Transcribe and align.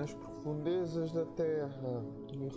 nas 0.00 0.14
profundezas 0.14 1.12
da 1.12 1.26
terra, 1.36 2.02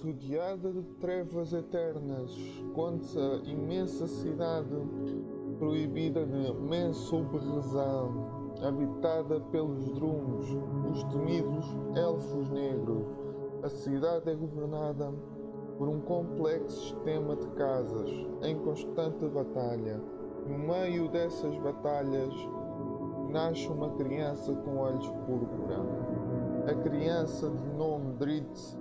rodeada 0.02 0.72
de 0.72 0.82
trevas 1.02 1.52
eternas, 1.52 2.34
conta 2.74 3.20
a 3.20 3.50
imensa 3.50 4.08
cidade 4.08 4.74
proibida 5.60 6.26
de 6.26 6.54
Mensuberrazan, 6.54 8.12
habitada 8.66 9.42
pelos 9.52 9.92
Drums, 9.92 10.48
os 10.90 11.04
temidos 11.04 11.66
elfos 11.98 12.50
negros. 12.50 13.06
A 13.62 13.68
cidade 13.68 14.30
é 14.30 14.36
governada 14.36 15.14
por 15.78 15.90
um 15.90 16.00
complexo 16.00 16.96
sistema 16.96 17.36
de 17.36 17.48
casas 17.50 18.10
em 18.42 18.58
constante 18.60 19.28
batalha. 19.28 20.02
No 20.48 20.60
meio 20.60 21.10
dessas 21.10 21.58
batalhas 21.58 22.34
nasce 23.30 23.68
uma 23.68 23.90
criança 23.96 24.54
com 24.54 24.78
olhos 24.78 25.10
púrpura. 25.26 26.03
A 26.66 26.74
criança 26.76 27.50
de 27.50 27.70
nome 27.78 28.14
Dritz, 28.14 28.80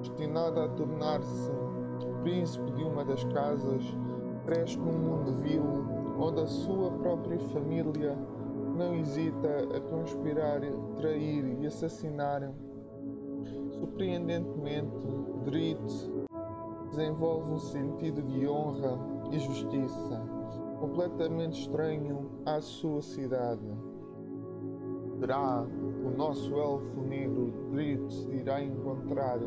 destinada 0.00 0.64
a 0.64 0.68
tornar-se 0.68 1.50
príncipe 2.22 2.72
de 2.72 2.82
uma 2.82 3.04
das 3.04 3.22
casas, 3.24 3.82
cresce 4.44 4.76
num 4.78 4.98
mundo 4.98 5.32
vil 5.40 5.62
onde 6.18 6.40
a 6.40 6.46
sua 6.46 6.90
própria 6.90 7.38
família 7.38 8.18
não 8.76 8.94
hesita 8.96 9.68
a 9.76 9.80
conspirar, 9.80 10.60
trair 10.96 11.56
e 11.60 11.66
assassinar. 11.66 12.52
Surpreendentemente, 13.70 15.06
Dritz 15.44 16.10
desenvolve 16.90 17.52
um 17.52 17.58
sentido 17.58 18.22
de 18.22 18.48
honra 18.48 18.98
e 19.30 19.38
justiça 19.38 20.20
completamente 20.80 21.60
estranho 21.60 22.30
à 22.44 22.60
sua 22.60 23.00
cidade. 23.00 23.85
Será 25.18 25.62
o 25.62 26.10
nosso 26.16 26.54
elfo 26.54 27.00
negro 27.00 27.50
Dritz 27.70 28.28
irá 28.30 28.62
encontrar 28.62 29.38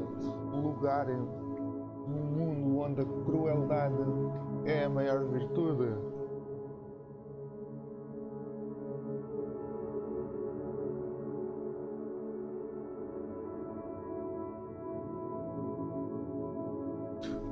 lugar 0.52 1.08
num 1.08 2.08
mundo 2.08 2.80
onde 2.80 3.02
a 3.02 3.06
crueldade 3.26 3.95
é 4.66 4.86
a 4.86 4.89
maior 4.89 5.23
virtude? 5.26 6.09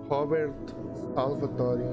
Robert 0.09 0.55
Salvatore, 1.13 1.83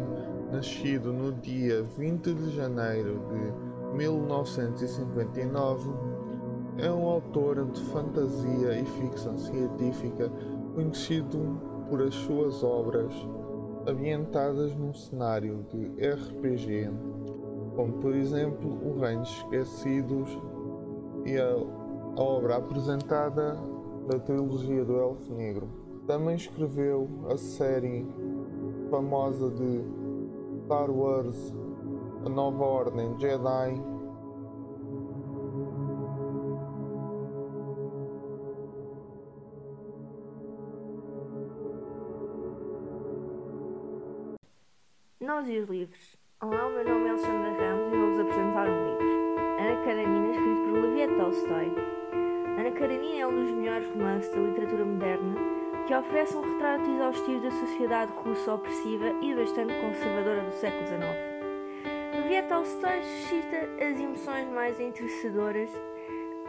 nascido 0.53 1.13
no 1.13 1.33
dia 1.33 1.83
20 1.83 2.33
de 2.33 2.55
janeiro 2.55 3.21
de 3.29 3.53
1959, 3.97 6.14
é 6.79 6.91
um 6.91 7.09
autor 7.09 7.65
de 7.67 7.81
fantasia 7.85 8.81
e 8.81 8.85
ficção 8.85 9.37
científica 9.39 10.31
conhecido 10.75 11.61
por 11.89 12.03
as 12.03 12.15
suas 12.15 12.63
obras 12.65 13.13
ambientadas 13.87 14.75
num 14.75 14.93
cenário 14.93 15.65
de 15.71 15.87
RPG, 16.05 16.91
como 17.77 17.93
por 17.95 18.15
exemplo 18.15 18.71
O 18.85 18.99
Reino 18.99 19.23
dos 19.23 19.31
Esquecidos 19.31 20.39
e 21.25 21.39
a 21.39 21.57
obra 22.21 22.57
apresentada 22.57 23.57
da 24.09 24.19
trilogia 24.19 24.85
do 24.85 24.99
Elfo 24.99 25.33
Negro. 25.35 25.69
Também 26.07 26.37
escreveu 26.37 27.09
a 27.31 27.37
série 27.37 28.07
famosa 28.91 29.51
de 29.51 29.85
Star 30.65 30.91
Wars 30.91 31.53
A 32.25 32.29
Nova 32.29 32.65
Ordem 32.65 33.19
Jedi. 33.19 33.94
E 45.47 45.59
os 45.59 45.69
livros. 45.69 46.17
Olá, 46.41 46.67
o 46.67 46.71
meu 46.71 46.85
nome 46.85 47.07
é 47.07 47.11
Alexandra 47.11 47.51
Ramos 47.51 47.93
e 47.93 47.97
vou-vos 47.99 48.19
apresentar 48.19 48.67
um 48.67 48.89
livro. 48.89 49.41
Ana 49.61 49.85
Karenina, 49.85 50.31
escrito 50.31 50.63
por 50.63 50.79
Olivia 50.79 51.09
Tolstói. 51.17 51.73
Ana 52.59 52.71
Karenina 52.71 53.21
é 53.21 53.27
um 53.27 53.45
dos 53.45 53.51
melhores 53.51 53.87
romances 53.91 54.31
da 54.31 54.41
literatura 54.41 54.85
moderna 54.87 55.37
que 55.87 55.95
oferece 55.95 56.35
um 56.35 56.41
retrato 56.41 56.91
exaustivo 56.91 57.43
da 57.43 57.51
sociedade 57.51 58.13
russa 58.13 58.55
opressiva 58.55 59.05
e 59.21 59.35
bastante 59.35 59.75
conservadora 59.75 60.45
do 60.45 60.53
século 60.53 60.87
XIX. 60.87 61.03
Levi 62.15 62.49
Tolstói 62.49 63.03
suscita 63.03 63.85
as 63.85 64.01
emoções 64.01 64.49
mais 64.49 64.81
interessadoras 64.81 65.71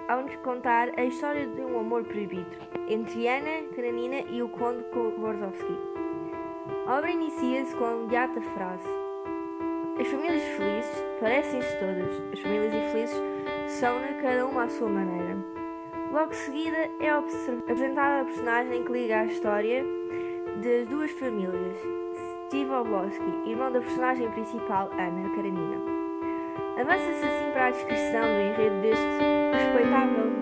ao 0.07 0.21
nos 0.21 0.37
contar 0.37 0.97
a 0.97 1.03
história 1.03 1.45
de 1.45 1.61
um 1.61 1.77
amor 1.77 2.05
proibido 2.05 2.55
entre 2.87 3.27
Ana 3.27 3.67
Karenina 3.75 4.21
e 4.29 4.41
o 4.41 4.47
conde 4.47 4.85
Kowarzowski. 4.85 5.94
A 6.87 6.97
obra 6.97 7.11
inicia-se 7.11 7.75
com 7.75 7.85
a 7.85 7.95
imediata 7.95 8.41
frase 8.41 8.87
As 9.99 10.07
famílias 10.07 10.43
felizes 10.43 11.03
parecem-se 11.19 11.79
todas, 11.79 12.33
as 12.33 12.39
famílias 12.39 12.73
infelizes 12.73 13.21
são-na 13.67 14.21
cada 14.21 14.45
uma 14.45 14.63
à 14.63 14.69
sua 14.69 14.89
maneira. 14.89 15.37
Logo 16.11 16.33
seguida 16.33 16.89
é 16.99 17.09
apresentada 17.09 18.21
a 18.21 18.25
personagem 18.25 18.83
que 18.83 18.91
liga 18.91 19.19
a 19.19 19.25
história 19.25 19.83
das 20.63 20.87
duas 20.87 21.11
famílias, 21.11 21.77
Steve 22.47 22.71
Oblowski, 22.71 23.23
irmão 23.45 23.71
da 23.71 23.79
personagem 23.79 24.29
principal, 24.31 24.89
Ana 24.93 25.35
Karenina. 25.35 25.81
Avança-se 26.79 27.25
assim 27.25 27.51
para 27.51 27.67
a 27.67 27.71
descrição 27.71 28.21
do 28.21 28.41
enredo 28.41 28.81
deste 28.81 29.05
respeitável 29.53 30.34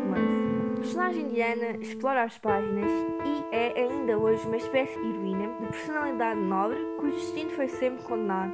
personagem 0.83 1.29
de 1.29 1.41
Ana 1.41 1.77
explora 1.79 2.23
as 2.23 2.37
páginas 2.37 2.91
e 3.23 3.55
é 3.55 3.73
ainda 3.83 4.17
hoje 4.17 4.45
uma 4.45 4.57
espécie 4.57 4.99
de 4.99 5.07
heroína 5.11 5.47
de 5.61 5.67
personalidade 5.67 6.41
nobre 6.41 6.77
cujo 6.99 7.15
destino 7.15 7.51
foi 7.51 7.69
sempre 7.69 8.03
condenado. 8.03 8.51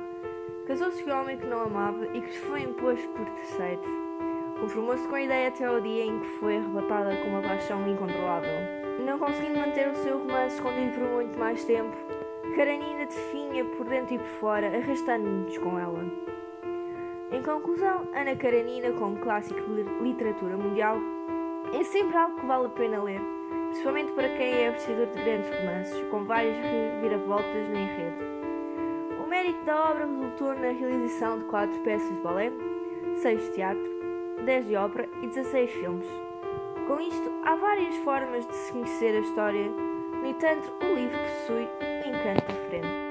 Casou-se 0.68 1.04
com 1.04 1.10
um 1.10 1.22
homem 1.22 1.40
que 1.40 1.48
não 1.48 1.62
amava 1.62 2.06
e 2.16 2.22
que 2.22 2.38
foi 2.42 2.62
imposto 2.62 3.10
por 3.10 3.26
terceiros. 3.26 3.90
Conformou-se 4.60 5.08
com 5.08 5.16
a 5.16 5.24
ideia 5.24 5.48
até 5.48 5.66
ao 5.66 5.82
dia 5.82 6.06
em 6.06 6.20
que 6.20 6.28
foi 6.40 6.58
arrebatada 6.58 7.16
com 7.16 7.30
uma 7.30 7.42
paixão 7.42 7.88
incontrolável. 7.88 8.60
Não 9.04 9.18
conseguindo 9.18 9.60
manter 9.60 9.90
o 9.90 9.96
seu 9.96 10.20
romance 10.20 10.54
escondido 10.54 11.00
por 11.00 11.10
muito 11.10 11.40
mais 11.40 11.66
tempo, 11.66 11.98
Karenina 12.56 13.08
definha 13.08 13.66
por 13.66 13.88
dentro 13.88 14.14
e 14.14 14.20
por 14.20 14.28
fora, 14.28 14.68
arrastando-nos 14.68 15.58
com 15.58 15.80
ela. 15.80 16.06
Em 17.32 17.42
conclusão, 17.42 18.08
Ana 18.14 18.36
Karenina, 18.36 18.92
como 18.92 19.18
clássico 19.18 19.62
de 19.62 19.82
literatura 20.04 20.56
mundial, 20.56 21.00
é 21.74 21.84
sempre 21.84 22.18
algo 22.18 22.40
que 22.40 22.46
vale 22.46 22.66
a 22.66 22.70
pena 22.70 23.04
ler, 23.04 23.22
principalmente 23.68 24.12
para 24.14 24.30
quem 24.30 24.54
é 24.54 24.70
apreciador 24.70 25.08
de 25.08 25.24
grandes 25.24 25.50
romances, 25.60 26.08
com 26.10 26.24
várias 26.24 26.58
reviravoltas 26.58 27.70
no 27.70 27.76
enredo. 27.76 28.30
O 29.24 29.28
mérito 29.28 29.64
da 29.66 29.92
obra 29.92 30.06
resultou 30.06 30.56
na 30.56 30.72
realização 30.72 31.40
de 31.40 31.46
quatro 31.46 31.80
peças 31.82 32.10
de 32.10 32.22
balé, 32.22 32.52
seis 33.22 33.42
de 33.44 33.52
teatro, 33.52 33.90
10 34.46 34.68
de 34.68 34.76
ópera 34.76 35.10
e 35.22 35.28
16 35.28 35.70
filmes. 35.72 36.08
Com 36.88 37.00
isto, 37.00 37.32
há 37.44 37.56
várias 37.56 37.96
formas 37.98 38.48
de 38.48 38.56
se 38.56 38.72
conhecer 38.72 39.16
a 39.16 39.20
história, 39.20 39.70
no 39.70 40.26
entanto, 40.26 40.74
o 40.82 40.96
livro 40.96 41.18
possui 41.20 41.68
um 41.82 42.10
encanto 42.10 42.52
diferente. 42.52 43.09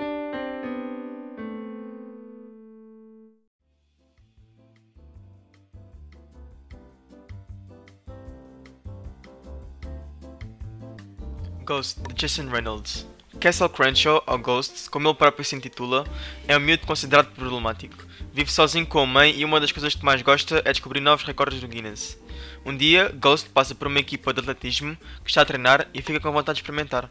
Ghost, 11.69 12.01
de 12.01 12.15
Jason 12.15 12.49
Reynolds. 12.49 13.07
Castle 13.39 13.69
Crenshaw, 13.69 14.25
ou 14.27 14.39
Ghost, 14.39 14.89
como 14.89 15.07
ele 15.07 15.15
próprio 15.15 15.45
se 15.45 15.55
intitula, 15.55 16.07
é 16.47 16.57
um 16.57 16.61
miúdo 16.61 16.87
considerado 16.87 17.31
problemático. 17.35 18.07
Vive 18.33 18.51
sozinho 18.51 18.87
com 18.87 19.01
a 19.01 19.07
mãe 19.07 19.35
e 19.37 19.45
uma 19.45 19.61
das 19.61 19.71
coisas 19.71 19.95
que 19.95 20.03
mais 20.03 20.23
gosta 20.23 20.63
é 20.65 20.73
descobrir 20.73 21.01
novos 21.01 21.27
recordes 21.27 21.61
do 21.61 21.69
Guinness. 21.69 22.19
Um 22.65 22.75
dia, 22.75 23.15
Ghost 23.21 23.51
passa 23.51 23.75
por 23.75 23.87
uma 23.87 23.99
equipa 23.99 24.33
de 24.33 24.41
atletismo 24.41 24.97
que 25.23 25.31
está 25.31 25.43
a 25.43 25.45
treinar 25.45 25.87
e 25.93 26.01
fica 26.01 26.19
com 26.19 26.33
vontade 26.33 26.57
de 26.57 26.63
experimentar. 26.63 27.11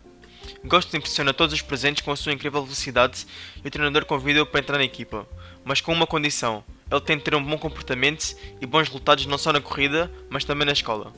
Ghost 0.66 0.98
impressiona 0.98 1.36
todos 1.36 1.54
os 1.54 1.62
presentes 1.62 2.04
com 2.04 2.12
a 2.12 2.16
sua 2.16 2.34
incrível 2.34 2.64
velocidade 2.64 3.28
e 3.64 3.68
o 3.68 3.70
treinador 3.70 4.06
convida-o 4.06 4.46
para 4.48 4.60
entrar 4.60 4.80
na 4.80 4.86
equipa, 4.86 5.28
mas 5.64 5.82
com 5.82 5.94
uma 5.94 6.08
condição: 6.08 6.64
ele 6.90 7.02
tem 7.02 7.16
de 7.16 7.24
ter 7.24 7.36
um 7.36 7.44
bom 7.44 7.60
comportamento 7.60 8.36
e 8.60 8.66
bons 8.66 8.88
resultados 8.88 9.28
não 9.28 9.38
só 9.38 9.54
na 9.54 9.62
corrida, 9.62 10.12
mas 10.32 10.44
também 10.44 10.66
na 10.66 10.74
escola. 10.74 11.14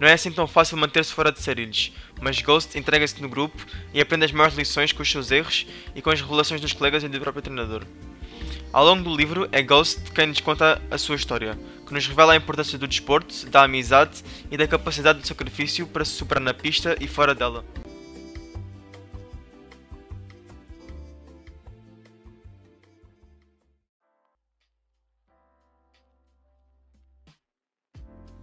Não 0.00 0.06
é 0.06 0.12
assim 0.12 0.30
tão 0.30 0.46
fácil 0.46 0.76
manter-se 0.76 1.12
fora 1.12 1.32
de 1.32 1.40
sarilhos, 1.40 1.92
mas 2.20 2.40
Ghost 2.42 2.78
entrega-se 2.78 3.20
no 3.22 3.28
grupo 3.28 3.64
e 3.94 4.00
aprende 4.00 4.26
as 4.26 4.32
maiores 4.32 4.56
lições 4.56 4.92
com 4.92 5.02
os 5.02 5.10
seus 5.10 5.30
erros 5.30 5.66
e 5.94 6.02
com 6.02 6.10
as 6.10 6.20
revelações 6.20 6.60
dos 6.60 6.72
colegas 6.72 7.02
e 7.02 7.08
do 7.08 7.20
próprio 7.20 7.42
treinador. 7.42 7.82
Ao 8.72 8.84
longo 8.84 9.04
do 9.04 9.16
livro, 9.16 9.48
é 9.52 9.62
Ghost 9.62 10.10
quem 10.12 10.26
nos 10.26 10.40
conta 10.40 10.82
a 10.90 10.98
sua 10.98 11.16
história, 11.16 11.58
que 11.86 11.94
nos 11.94 12.06
revela 12.06 12.34
a 12.34 12.36
importância 12.36 12.78
do 12.78 12.86
desporto, 12.86 13.46
da 13.46 13.62
amizade 13.62 14.22
e 14.50 14.56
da 14.56 14.68
capacidade 14.68 15.20
de 15.20 15.28
sacrifício 15.28 15.86
para 15.86 16.04
se 16.04 16.12
superar 16.12 16.42
na 16.42 16.52
pista 16.52 16.94
e 17.00 17.06
fora 17.06 17.34
dela. 17.34 17.64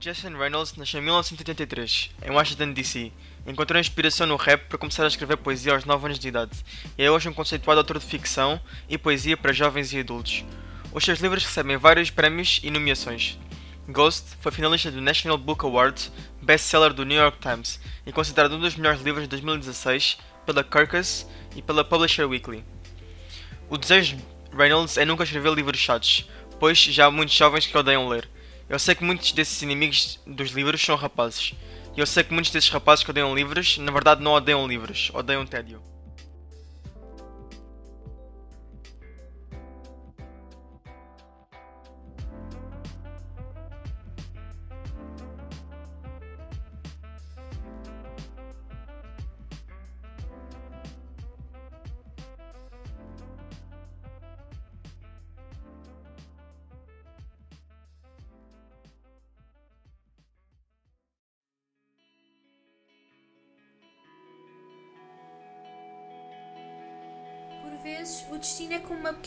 Jason 0.03 0.37
Reynolds 0.37 0.75
nasceu 0.75 0.99
em 0.99 1.03
1983, 1.03 2.11
em 2.25 2.29
Washington 2.29 2.73
DC. 2.73 3.09
Encontrou 3.47 3.79
inspiração 3.79 4.27
no 4.27 4.35
rap 4.35 4.67
para 4.67 4.77
começar 4.77 5.05
a 5.05 5.07
escrever 5.07 5.37
poesia 5.37 5.71
aos 5.71 5.85
9 5.85 6.07
anos 6.07 6.19
de 6.19 6.27
idade, 6.27 6.51
e 6.97 7.03
é 7.03 7.09
hoje 7.09 7.29
um 7.29 7.33
conceituado 7.33 7.79
autor 7.79 7.99
de 7.99 8.05
ficção 8.05 8.59
e 8.89 8.97
poesia 8.97 9.37
para 9.37 9.53
jovens 9.53 9.93
e 9.93 9.99
adultos. 9.99 10.43
Os 10.91 11.05
seus 11.05 11.19
livros 11.19 11.45
recebem 11.45 11.77
vários 11.77 12.09
prémios 12.09 12.59
e 12.61 12.69
nomeações. 12.69 13.39
Ghost 13.87 14.35
foi 14.41 14.51
finalista 14.51 14.91
do 14.91 14.99
National 14.99 15.37
Book 15.37 15.63
Award, 15.63 16.11
best-seller 16.41 16.91
do 16.91 17.05
New 17.05 17.17
York 17.17 17.37
Times 17.39 17.79
e 18.05 18.11
considerado 18.11 18.57
um 18.57 18.59
dos 18.59 18.75
melhores 18.75 19.01
livros 19.01 19.23
de 19.23 19.29
2016 19.29 20.17
pela 20.45 20.65
Kirkus 20.65 21.25
e 21.55 21.61
pela 21.61 21.85
Publisher 21.85 22.27
Weekly. 22.27 22.65
O 23.69 23.77
desejo 23.77 24.17
de 24.17 24.23
Reynolds 24.53 24.97
é 24.97 25.05
nunca 25.05 25.23
escrever 25.23 25.53
livros 25.53 25.79
chatos, 25.79 26.29
pois 26.59 26.77
já 26.77 27.05
há 27.05 27.11
muitos 27.11 27.35
jovens 27.35 27.65
que 27.65 27.77
odeiam 27.77 28.09
ler. 28.09 28.32
Eu 28.73 28.79
sei 28.79 28.95
que 28.95 29.03
muitos 29.03 29.31
desses 29.33 29.61
inimigos 29.61 30.19
dos 30.25 30.49
livros 30.49 30.81
são 30.81 30.95
rapazes. 30.95 31.53
E 31.95 31.99
eu 31.99 32.07
sei 32.07 32.23
que 32.23 32.33
muitos 32.33 32.49
desses 32.49 32.71
rapazes 32.71 33.05
que 33.05 33.11
odeiam 33.11 33.35
livros, 33.35 33.77
na 33.77 33.91
verdade 33.91 34.23
não 34.23 34.31
odeiam 34.31 34.67
livros, 34.67 35.11
odeiam 35.13 35.45
tédio. 35.45 35.79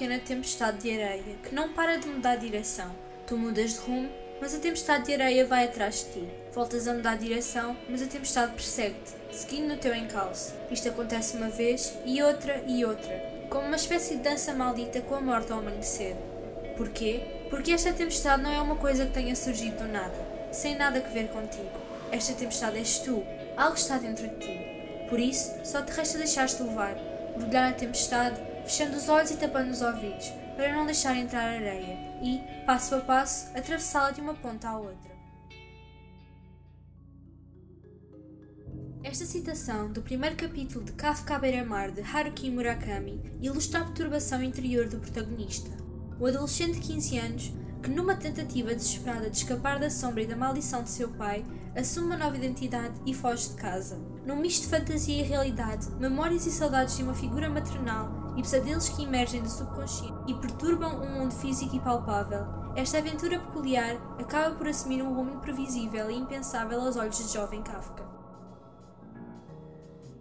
Pequena 0.06 0.20
tempestade 0.20 0.78
de 0.78 0.90
areia 0.92 1.36
que 1.42 1.52
não 1.52 1.72
para 1.72 1.96
de 1.96 2.06
mudar 2.06 2.36
de 2.36 2.46
direção. 2.46 2.94
Tu 3.26 3.36
mudas 3.36 3.72
de 3.72 3.78
rumo, 3.80 4.08
mas 4.40 4.54
a 4.54 4.58
tempestade 4.58 5.06
de 5.06 5.14
areia 5.14 5.44
vai 5.44 5.64
atrás 5.64 6.04
de 6.04 6.20
ti. 6.20 6.28
Voltas 6.52 6.86
a 6.86 6.94
mudar 6.94 7.16
de 7.16 7.26
direção, 7.26 7.76
mas 7.88 8.00
a 8.00 8.06
tempestade 8.06 8.52
persegue-te, 8.52 9.14
seguindo 9.36 9.66
no 9.66 9.76
teu 9.76 9.92
encalço. 9.96 10.54
Isto 10.70 10.90
acontece 10.90 11.36
uma 11.36 11.48
vez, 11.48 11.92
e 12.04 12.22
outra, 12.22 12.62
e 12.68 12.84
outra, 12.84 13.20
como 13.50 13.66
uma 13.66 13.74
espécie 13.74 14.14
de 14.14 14.22
dança 14.22 14.54
maldita 14.54 15.00
com 15.00 15.16
a 15.16 15.20
morte 15.20 15.50
ao 15.50 15.58
amanhecer. 15.58 16.14
Porquê? 16.76 17.20
Porque 17.50 17.72
esta 17.72 17.92
tempestade 17.92 18.44
não 18.44 18.52
é 18.52 18.60
uma 18.60 18.76
coisa 18.76 19.06
que 19.06 19.12
tenha 19.12 19.34
surgido 19.34 19.78
do 19.78 19.88
nada, 19.88 20.14
sem 20.52 20.76
nada 20.76 21.00
que 21.00 21.12
ver 21.12 21.28
contigo. 21.28 21.80
Esta 22.12 22.32
tempestade 22.32 22.78
és 22.78 23.00
tu, 23.00 23.24
algo 23.56 23.74
está 23.74 23.98
dentro 23.98 24.28
de 24.28 24.36
ti. 24.36 25.06
Por 25.08 25.18
isso, 25.18 25.52
só 25.64 25.82
te 25.82 25.90
resta 25.92 26.16
deixar-te 26.18 26.62
levar, 26.62 26.94
mergulhar 27.36 27.70
na 27.70 27.76
tempestade, 27.76 28.40
fechando 28.66 28.96
os 28.96 29.08
olhos 29.08 29.30
e 29.30 29.36
tapando 29.36 29.70
os 29.70 29.80
ouvidos, 29.80 30.32
para 30.56 30.74
não 30.74 30.84
deixar 30.84 31.16
entrar 31.16 31.44
areia, 31.44 31.96
e, 32.20 32.42
passo 32.66 32.96
a 32.96 33.00
passo, 33.00 33.46
atravessá-la 33.56 34.10
de 34.10 34.20
uma 34.20 34.34
ponta 34.34 34.68
à 34.68 34.76
outra. 34.76 35.14
Esta 39.04 39.24
citação 39.24 39.92
do 39.92 40.02
primeiro 40.02 40.34
capítulo 40.34 40.84
de 40.84 40.90
Kafka 40.92 41.38
beira-mar 41.38 41.92
de 41.92 42.02
Haruki 42.02 42.50
Murakami 42.50 43.22
ilustra 43.40 43.80
a 43.80 43.84
perturbação 43.84 44.42
interior 44.42 44.88
do 44.88 44.98
protagonista. 44.98 45.70
O 46.18 46.26
adolescente 46.26 46.80
de 46.80 46.80
15 46.80 47.18
anos, 47.18 47.52
que 47.80 47.90
numa 47.90 48.16
tentativa 48.16 48.74
desesperada 48.74 49.30
de 49.30 49.36
escapar 49.36 49.78
da 49.78 49.88
sombra 49.88 50.22
e 50.22 50.26
da 50.26 50.34
maldição 50.34 50.82
de 50.82 50.90
seu 50.90 51.08
pai, 51.10 51.44
assume 51.76 52.08
uma 52.08 52.16
nova 52.16 52.36
identidade 52.36 53.00
e 53.06 53.14
foge 53.14 53.50
de 53.50 53.54
casa. 53.54 53.96
Num 54.26 54.34
misto 54.34 54.62
de 54.62 54.70
fantasia 54.70 55.20
e 55.20 55.22
realidade, 55.22 55.88
memórias 56.00 56.46
e 56.46 56.50
saudades 56.50 56.96
de 56.96 57.04
uma 57.04 57.14
figura 57.14 57.48
maternal 57.48 58.25
e 58.36 58.42
pesadelos 58.42 58.88
que 58.88 59.02
emergem 59.02 59.42
do 59.42 59.48
subconsciente 59.48 60.14
e 60.26 60.34
perturbam 60.34 61.02
um 61.02 61.20
mundo 61.20 61.34
físico 61.34 61.74
e 61.74 61.80
palpável, 61.80 62.46
esta 62.76 62.98
aventura 62.98 63.40
peculiar 63.40 63.96
acaba 64.18 64.54
por 64.54 64.68
assumir 64.68 65.02
um 65.02 65.14
rumo 65.14 65.34
imprevisível 65.34 66.10
e 66.10 66.14
impensável 66.14 66.80
aos 66.80 66.96
olhos 66.96 67.16
de 67.16 67.32
jovem 67.32 67.62
Kafka. 67.62 68.04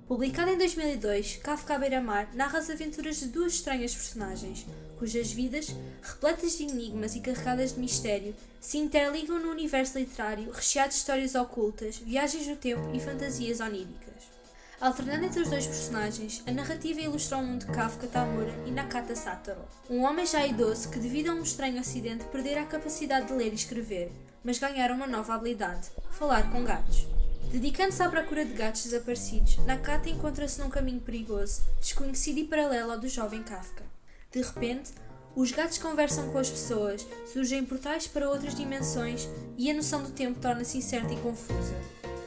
Publicado 0.07 0.51
em 0.51 0.57
2002, 0.57 1.37
Kafka 1.37 1.75
à 1.75 1.79
beira-mar 1.79 2.29
narra 2.35 2.59
as 2.59 2.69
aventuras 2.69 3.17
de 3.17 3.25
duas 3.25 3.53
estranhas 3.53 3.95
personagens, 3.95 4.65
cujas 4.99 5.31
vidas, 5.31 5.75
repletas 6.01 6.57
de 6.57 6.63
enigmas 6.63 7.15
e 7.15 7.21
carregadas 7.21 7.73
de 7.73 7.79
mistério, 7.79 8.35
se 8.61 8.77
interligam 8.77 9.39
no 9.39 9.49
universo 9.49 9.97
literário 9.97 10.51
recheado 10.51 10.89
de 10.89 10.95
histórias 10.95 11.33
ocultas, 11.33 11.97
viagens 11.97 12.47
no 12.47 12.55
tempo 12.55 12.87
e 12.93 12.99
fantasias 12.99 13.59
oníricas. 13.59 14.34
Alternando 14.79 15.25
entre 15.25 15.41
os 15.41 15.49
dois 15.49 15.65
personagens, 15.65 16.43
a 16.45 16.51
narrativa 16.51 16.99
ilustra 16.99 17.37
o 17.37 17.43
mundo 17.43 17.65
de 17.65 17.71
Kafka 17.71 18.07
Tamura 18.07 18.53
e 18.65 18.71
Nakata 18.71 19.15
Satoru, 19.15 19.61
um 19.89 20.03
homem 20.03 20.25
já 20.25 20.45
idoso 20.45 20.89
que, 20.89 20.99
devido 20.99 21.29
a 21.29 21.33
um 21.33 21.41
estranho 21.41 21.79
acidente, 21.79 22.25
perdera 22.25 22.61
a 22.61 22.65
capacidade 22.65 23.27
de 23.27 23.33
ler 23.33 23.53
e 23.53 23.55
escrever, 23.55 24.11
mas 24.43 24.59
ganhara 24.59 24.93
uma 24.93 25.07
nova 25.07 25.33
habilidade: 25.33 25.89
falar 26.11 26.51
com 26.51 26.63
gatos. 26.63 27.07
Dedicando-se 27.51 28.03
à 28.03 28.09
procura 28.09 28.43
de 28.43 28.53
gatos 28.53 28.83
desaparecidos, 28.83 29.57
Nakata 29.65 30.09
encontra-se 30.09 30.59
num 30.59 30.69
caminho 30.69 30.99
perigoso, 30.99 31.61
desconhecido 31.79 32.39
e 32.39 32.43
paralelo 32.43 32.91
ao 32.91 32.99
do 32.99 33.07
jovem 33.07 33.43
Kafka. 33.43 33.83
De 34.29 34.41
repente, 34.41 34.91
os 35.35 35.51
gatos 35.51 35.77
conversam 35.77 36.29
com 36.31 36.37
as 36.37 36.49
pessoas, 36.49 37.07
surgem 37.31 37.63
portais 37.63 38.07
para 38.07 38.29
outras 38.29 38.55
dimensões 38.55 39.29
e 39.57 39.71
a 39.71 39.73
noção 39.73 40.03
do 40.03 40.11
tempo 40.11 40.39
torna-se 40.39 40.77
incerta 40.77 41.13
e 41.13 41.17
confusa. 41.17 41.75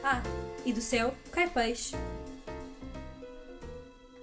Ah, 0.03 0.23
e 0.65 0.73
do 0.73 0.81
céu 0.81 1.13
cai 1.31 1.47
peixe. 1.47 1.95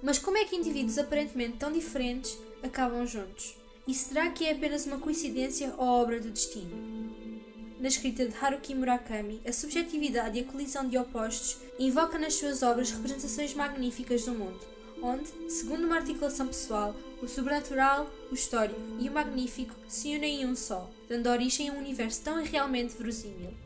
Mas 0.02 0.18
como 0.18 0.36
é 0.36 0.44
que 0.44 0.56
indivíduos 0.56 0.98
aparentemente 0.98 1.56
tão 1.56 1.72
diferentes 1.72 2.38
acabam 2.62 3.06
juntos? 3.06 3.56
E 3.86 3.94
será 3.94 4.30
que 4.30 4.44
é 4.44 4.52
apenas 4.52 4.84
uma 4.84 4.98
coincidência 4.98 5.72
ou 5.78 5.86
obra 5.86 6.20
do 6.20 6.30
destino? 6.30 7.14
Na 7.78 7.88
escrita 7.88 8.26
de 8.26 8.34
Haruki 8.36 8.74
Murakami, 8.74 9.40
a 9.46 9.52
subjetividade 9.52 10.38
e 10.38 10.40
a 10.42 10.44
colisão 10.44 10.88
de 10.88 10.98
opostos 10.98 11.58
invoca 11.78 12.18
nas 12.18 12.34
suas 12.34 12.62
obras 12.62 12.90
representações 12.90 13.54
magníficas 13.54 14.24
do 14.24 14.32
mundo, 14.32 14.60
onde, 15.02 15.30
segundo 15.50 15.84
uma 15.84 15.96
articulação 15.96 16.46
pessoal, 16.46 16.96
o 17.22 17.28
sobrenatural, 17.28 18.10
o 18.30 18.34
histórico 18.34 18.80
e 18.98 19.08
o 19.08 19.12
magnífico 19.12 19.74
se 19.86 20.16
unem 20.16 20.42
em 20.42 20.46
um 20.46 20.56
só, 20.56 20.90
dando 21.08 21.28
origem 21.28 21.68
a 21.68 21.72
um 21.72 21.78
universo 21.78 22.22
tão 22.22 22.40
irrealmente 22.40 22.96
verosímil. 22.96 23.65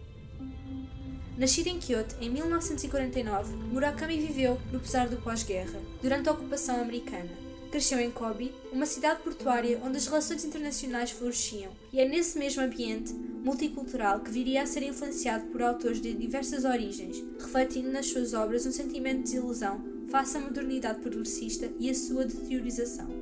Nascido 1.41 1.69
em 1.69 1.79
Kyoto 1.79 2.17
em 2.21 2.29
1949, 2.29 3.57
Murakami 3.73 4.19
viveu 4.19 4.61
no 4.71 4.79
pesar 4.79 5.09
do 5.09 5.17
pós-guerra, 5.17 5.81
durante 6.03 6.29
a 6.29 6.33
ocupação 6.33 6.79
americana. 6.79 7.31
Cresceu 7.71 7.99
em 7.99 8.11
Kobe, 8.11 8.53
uma 8.71 8.85
cidade 8.85 9.23
portuária 9.23 9.81
onde 9.83 9.97
as 9.97 10.07
relações 10.07 10.45
internacionais 10.45 11.13
floresciam, 11.13 11.73
e 11.91 11.99
é 11.99 12.07
nesse 12.07 12.39
mesmo 12.39 12.63
ambiente 12.63 13.15
multicultural 13.15 14.21
que 14.21 14.31
viria 14.31 14.61
a 14.63 14.67
ser 14.67 14.83
influenciado 14.83 15.47
por 15.47 15.63
autores 15.63 16.03
de 16.03 16.13
diversas 16.13 16.67
origens, 16.67 17.25
refletindo 17.39 17.91
nas 17.91 18.09
suas 18.09 18.35
obras 18.35 18.67
um 18.67 18.73
sentimento 18.73 19.25
de 19.25 19.33
desilusão 19.33 19.83
face 20.11 20.37
à 20.37 20.41
modernidade 20.41 21.01
progressista 21.01 21.71
e 21.79 21.89
a 21.89 21.95
sua 21.95 22.27
deteriorização. 22.27 23.20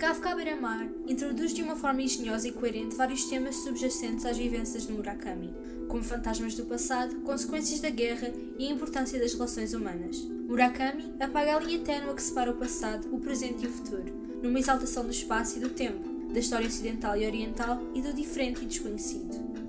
Kafka 0.00 0.34
beira-mar 0.34 0.88
introduz 1.06 1.52
de 1.52 1.62
uma 1.62 1.76
forma 1.76 2.00
engenhosa 2.00 2.48
e 2.48 2.52
coerente 2.52 2.96
vários 2.96 3.26
temas 3.26 3.56
subjacentes 3.56 4.24
às 4.24 4.38
vivências 4.38 4.86
de 4.86 4.94
Murakami, 4.94 5.52
como 5.88 6.02
fantasmas 6.02 6.54
do 6.54 6.64
passado, 6.64 7.16
consequências 7.16 7.80
da 7.80 7.90
guerra 7.90 8.32
e 8.58 8.66
a 8.66 8.70
importância 8.70 9.20
das 9.20 9.34
relações 9.34 9.74
humanas. 9.74 10.16
Murakami 10.48 11.12
apaga 11.20 11.54
a 11.54 11.60
linha 11.60 11.80
ténue 11.80 12.14
que 12.14 12.22
separa 12.22 12.50
o 12.50 12.56
passado, 12.56 13.14
o 13.14 13.20
presente 13.20 13.66
e 13.66 13.68
o 13.68 13.70
futuro, 13.70 14.10
numa 14.42 14.58
exaltação 14.58 15.04
do 15.04 15.10
espaço 15.10 15.58
e 15.58 15.60
do 15.60 15.68
tempo, 15.68 16.32
da 16.32 16.40
história 16.40 16.66
ocidental 16.66 17.14
e 17.14 17.26
oriental 17.26 17.78
e 17.94 18.00
do 18.00 18.14
diferente 18.14 18.62
e 18.62 18.66
desconhecido. 18.66 19.59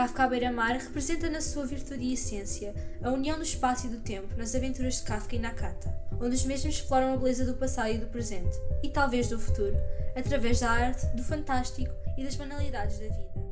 Kafka 0.00 0.24
à 0.24 0.28
beira-mar 0.28 0.78
representa 0.78 1.28
na 1.28 1.42
sua 1.42 1.66
virtude 1.66 2.02
e 2.02 2.14
essência 2.14 2.74
a 3.02 3.10
união 3.10 3.36
do 3.36 3.44
espaço 3.44 3.86
e 3.86 3.90
do 3.90 3.98
tempo 3.98 4.34
nas 4.34 4.54
aventuras 4.54 4.94
de 4.94 5.02
Kafka 5.02 5.36
e 5.36 5.38
Nakata, 5.38 5.94
onde 6.18 6.34
os 6.36 6.44
mesmos 6.46 6.76
exploram 6.76 7.12
a 7.12 7.16
beleza 7.18 7.44
do 7.44 7.52
passado 7.52 7.90
e 7.90 7.98
do 7.98 8.06
presente, 8.06 8.56
e 8.82 8.88
talvez 8.88 9.28
do 9.28 9.38
futuro, 9.38 9.76
através 10.16 10.60
da 10.60 10.70
arte, 10.70 11.04
do 11.08 11.22
fantástico 11.22 11.94
e 12.16 12.24
das 12.24 12.34
banalidades 12.34 12.98
da 12.98 13.08
vida. 13.08 13.49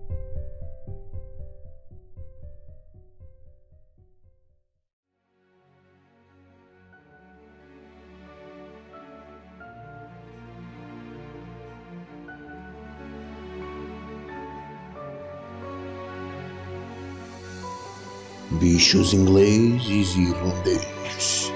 Bichos 18.58 19.14
ingleses 19.14 20.16
e 20.16 20.22
irlandeses, 20.22 21.52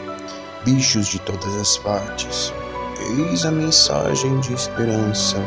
bichos 0.64 1.08
de 1.08 1.18
todas 1.18 1.52
as 1.56 1.76
partes, 1.78 2.52
eis 3.18 3.44
a 3.44 3.50
mensagem 3.50 4.38
de 4.38 4.54
esperança 4.54 5.38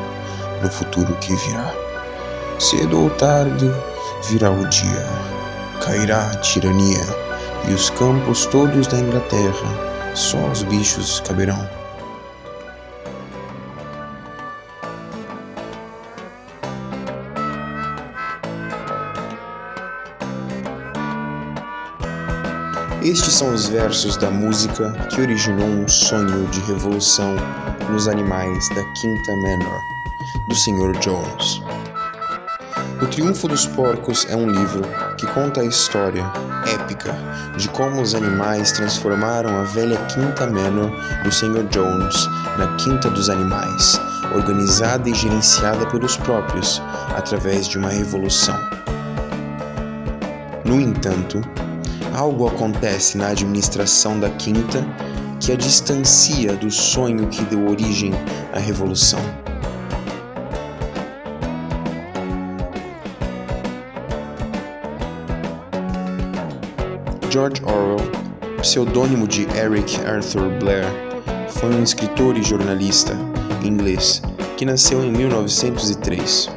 no 0.61 0.69
futuro 0.69 1.15
que 1.21 1.33
virá. 1.33 1.73
Cedo 2.59 3.03
ou 3.03 3.09
tarde, 3.11 3.71
virá 4.29 4.51
o 4.51 4.67
dia, 4.67 5.07
cairá 5.81 6.29
a 6.31 6.35
tirania, 6.41 7.05
e 7.69 7.73
os 7.73 7.89
campos 7.91 8.45
todos 8.47 8.87
da 8.87 8.99
Inglaterra, 8.99 10.13
só 10.13 10.37
os 10.49 10.61
bichos 10.63 11.21
caberão. 11.21 11.84
Estes 23.05 23.35
são 23.35 23.53
os 23.53 23.67
versos 23.67 24.17
da 24.17 24.31
música 24.31 24.91
que 25.11 25.21
originou 25.21 25.67
um 25.67 25.87
sonho 25.87 26.47
de 26.47 26.59
revolução 26.61 27.35
nos 27.87 28.07
animais 28.07 28.67
da 28.69 28.83
Quinta 28.93 29.31
Manor, 29.35 29.79
do 30.47 30.55
Sr. 30.55 30.91
Jones. 30.99 31.61
O 32.99 33.05
Triunfo 33.05 33.47
dos 33.47 33.67
Porcos 33.67 34.25
é 34.27 34.35
um 34.35 34.49
livro 34.49 34.81
que 35.19 35.27
conta 35.27 35.61
a 35.61 35.65
história 35.65 36.25
épica 36.65 37.15
de 37.55 37.69
como 37.69 38.01
os 38.01 38.15
animais 38.15 38.71
transformaram 38.71 39.55
a 39.55 39.61
velha 39.65 40.03
Quinta 40.07 40.47
Manor 40.47 40.89
do 41.23 41.31
Sr. 41.31 41.63
Jones 41.69 42.15
na 42.57 42.75
Quinta 42.77 43.07
dos 43.11 43.29
Animais, 43.29 43.99
organizada 44.33 45.07
e 45.07 45.13
gerenciada 45.13 45.85
pelos 45.91 46.17
próprios 46.17 46.81
através 47.15 47.67
de 47.67 47.77
uma 47.77 47.89
revolução. 47.89 48.57
No 50.63 50.81
entanto, 50.81 51.39
algo 52.13 52.47
acontece 52.47 53.17
na 53.17 53.27
administração 53.27 54.19
da 54.19 54.29
quinta 54.29 54.85
que 55.39 55.51
a 55.51 55.55
distancia 55.55 56.53
do 56.53 56.71
sonho 56.71 57.27
que 57.27 57.43
deu 57.45 57.67
origem 57.67 58.11
à 58.53 58.59
revolução. 58.59 59.19
George 67.29 67.61
Orwell, 67.63 67.97
pseudônimo 68.61 69.27
de 69.27 69.45
Eric 69.57 69.99
Arthur 70.05 70.49
Blair, 70.59 70.85
foi 71.49 71.69
um 71.69 71.83
escritor 71.83 72.37
e 72.37 72.43
jornalista 72.43 73.13
inglês 73.61 74.21
que 74.57 74.65
nasceu 74.65 75.03
em 75.03 75.11
1903. 75.11 76.49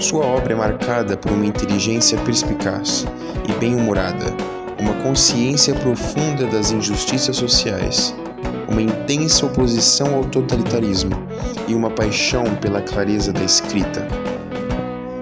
Sua 0.00 0.24
obra 0.24 0.52
é 0.52 0.56
marcada 0.56 1.16
por 1.16 1.30
uma 1.30 1.46
inteligência 1.46 2.18
perspicaz 2.18 3.06
e 3.48 3.52
bem-humorada 3.60 4.57
uma 4.80 4.94
consciência 5.02 5.74
profunda 5.74 6.46
das 6.46 6.70
injustiças 6.70 7.36
sociais, 7.36 8.14
uma 8.68 8.80
intensa 8.80 9.46
oposição 9.46 10.14
ao 10.14 10.24
totalitarismo 10.24 11.12
e 11.66 11.74
uma 11.74 11.90
paixão 11.90 12.44
pela 12.56 12.80
clareza 12.80 13.32
da 13.32 13.42
escrita. 13.42 14.06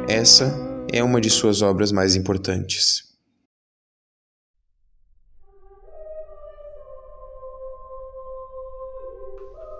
Essa 0.08 0.54
é 0.92 1.02
uma 1.02 1.20
de 1.20 1.30
suas 1.30 1.62
obras 1.62 1.90
mais 1.90 2.14
importantes. 2.14 3.04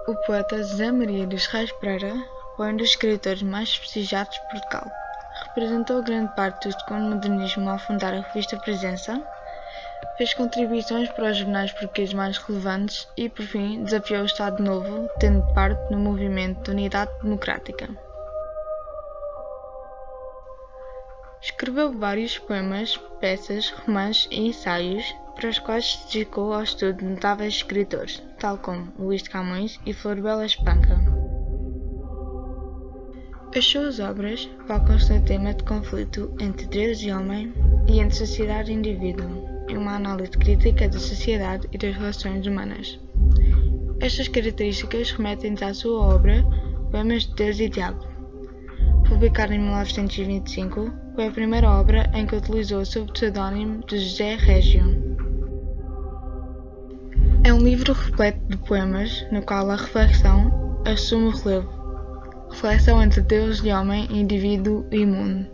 O 0.09 0.15
poeta 0.25 0.59
José 0.59 0.93
Maria 0.93 1.27
dos 1.27 1.47
Reis 1.47 1.73
Pereira 1.73 2.15
foi 2.57 2.73
um 2.73 2.77
dos 2.77 2.91
escritores 2.91 3.43
mais 3.43 3.77
prestigiados 3.77 4.33
de 4.33 4.41
Portugal. 4.51 4.89
Representou 5.49 6.03
grande 6.03 6.35
parte 6.35 6.69
do 6.69 6.95
modernismo 6.95 7.69
ao 7.69 7.79
fundar 7.79 8.15
a 8.15 8.21
revista 8.21 8.57
Presença, 8.57 9.21
Fez 10.17 10.33
contribuições 10.33 11.11
para 11.11 11.31
os 11.31 11.37
jornais 11.37 11.73
portugueses 11.73 12.15
mais 12.15 12.39
relevantes 12.39 13.07
e, 13.17 13.29
por 13.29 13.45
fim, 13.45 13.85
desafiou 13.85 14.23
o 14.23 14.27
Estado 14.27 14.63
Novo, 14.63 15.09
tendo 15.19 15.43
parte 15.53 15.91
no 15.91 15.99
movimento 15.99 16.63
de 16.65 16.71
Unidade 16.71 17.11
Democrática. 17.23 17.89
Escreveu 21.43 21.93
vários 21.99 22.39
poemas, 22.39 22.97
peças, 23.21 23.71
romances 23.71 24.27
e 24.31 24.49
ensaios, 24.49 25.15
para 25.35 25.51
os 25.51 25.59
quais 25.59 25.93
se 25.93 26.05
dedicou 26.07 26.55
ao 26.55 26.63
estudo 26.63 26.95
de 26.95 27.05
notáveis 27.05 27.57
escritores, 27.57 28.23
tal 28.39 28.57
como 28.57 28.93
Luís 28.99 29.23
de 29.23 29.31
Camões 29.31 29.79
e 29.85 29.93
Florbela 29.93 30.47
Espanca. 30.47 30.99
As 33.55 33.65
suas 33.65 34.01
obras 34.01 34.49
focam-se 34.67 35.13
no 35.13 35.25
tema 35.25 35.55
de 35.55 35.65
conflito 35.65 36.35
entre 36.41 36.67
Deus 36.67 37.01
e 37.01 37.11
homem 37.11 37.55
e 37.87 38.01
entre 38.01 38.17
sociedade 38.17 38.71
e 38.71 38.75
indivíduo 38.75 39.46
e 39.69 39.77
uma 39.77 39.97
análise 39.97 40.31
crítica 40.31 40.89
da 40.89 40.99
sociedade 40.99 41.69
e 41.73 41.79
das 41.79 41.95
relações 41.95 42.47
humanas. 42.47 42.99
Estas 44.01 44.29
características 44.29 45.13
remetem-nos 45.13 45.63
à 45.63 45.75
sua 45.75 46.15
obra 46.15 46.45
Poemas 46.91 47.25
de 47.25 47.35
Deus 47.35 47.59
e 47.61 47.69
Diabo. 47.69 48.07
Publicada 49.09 49.55
em 49.55 49.59
1925, 49.59 50.91
foi 51.15 51.27
a 51.27 51.31
primeira 51.31 51.71
obra 51.71 52.11
em 52.13 52.27
que 52.27 52.37
utilizou 52.37 52.85
sob 52.85 53.09
o 53.09 53.13
pseudónimo 53.13 53.85
de 53.87 53.99
José 53.99 54.37
Régio. 54.37 55.17
É 57.43 57.53
um 57.53 57.59
livro 57.59 57.93
repleto 57.93 58.41
de 58.49 58.57
poemas 58.59 59.25
no 59.31 59.41
qual 59.43 59.71
a 59.71 59.77
reflexão 59.77 60.83
assume 60.85 61.27
o 61.27 61.31
relevo. 61.31 61.69
Reflexão 62.51 63.03
entre 63.03 63.23
Deus 63.23 63.61
e 63.65 63.71
homem, 63.71 64.07
indivíduo 64.11 64.87
e 64.91 65.07
mundo. 65.07 65.47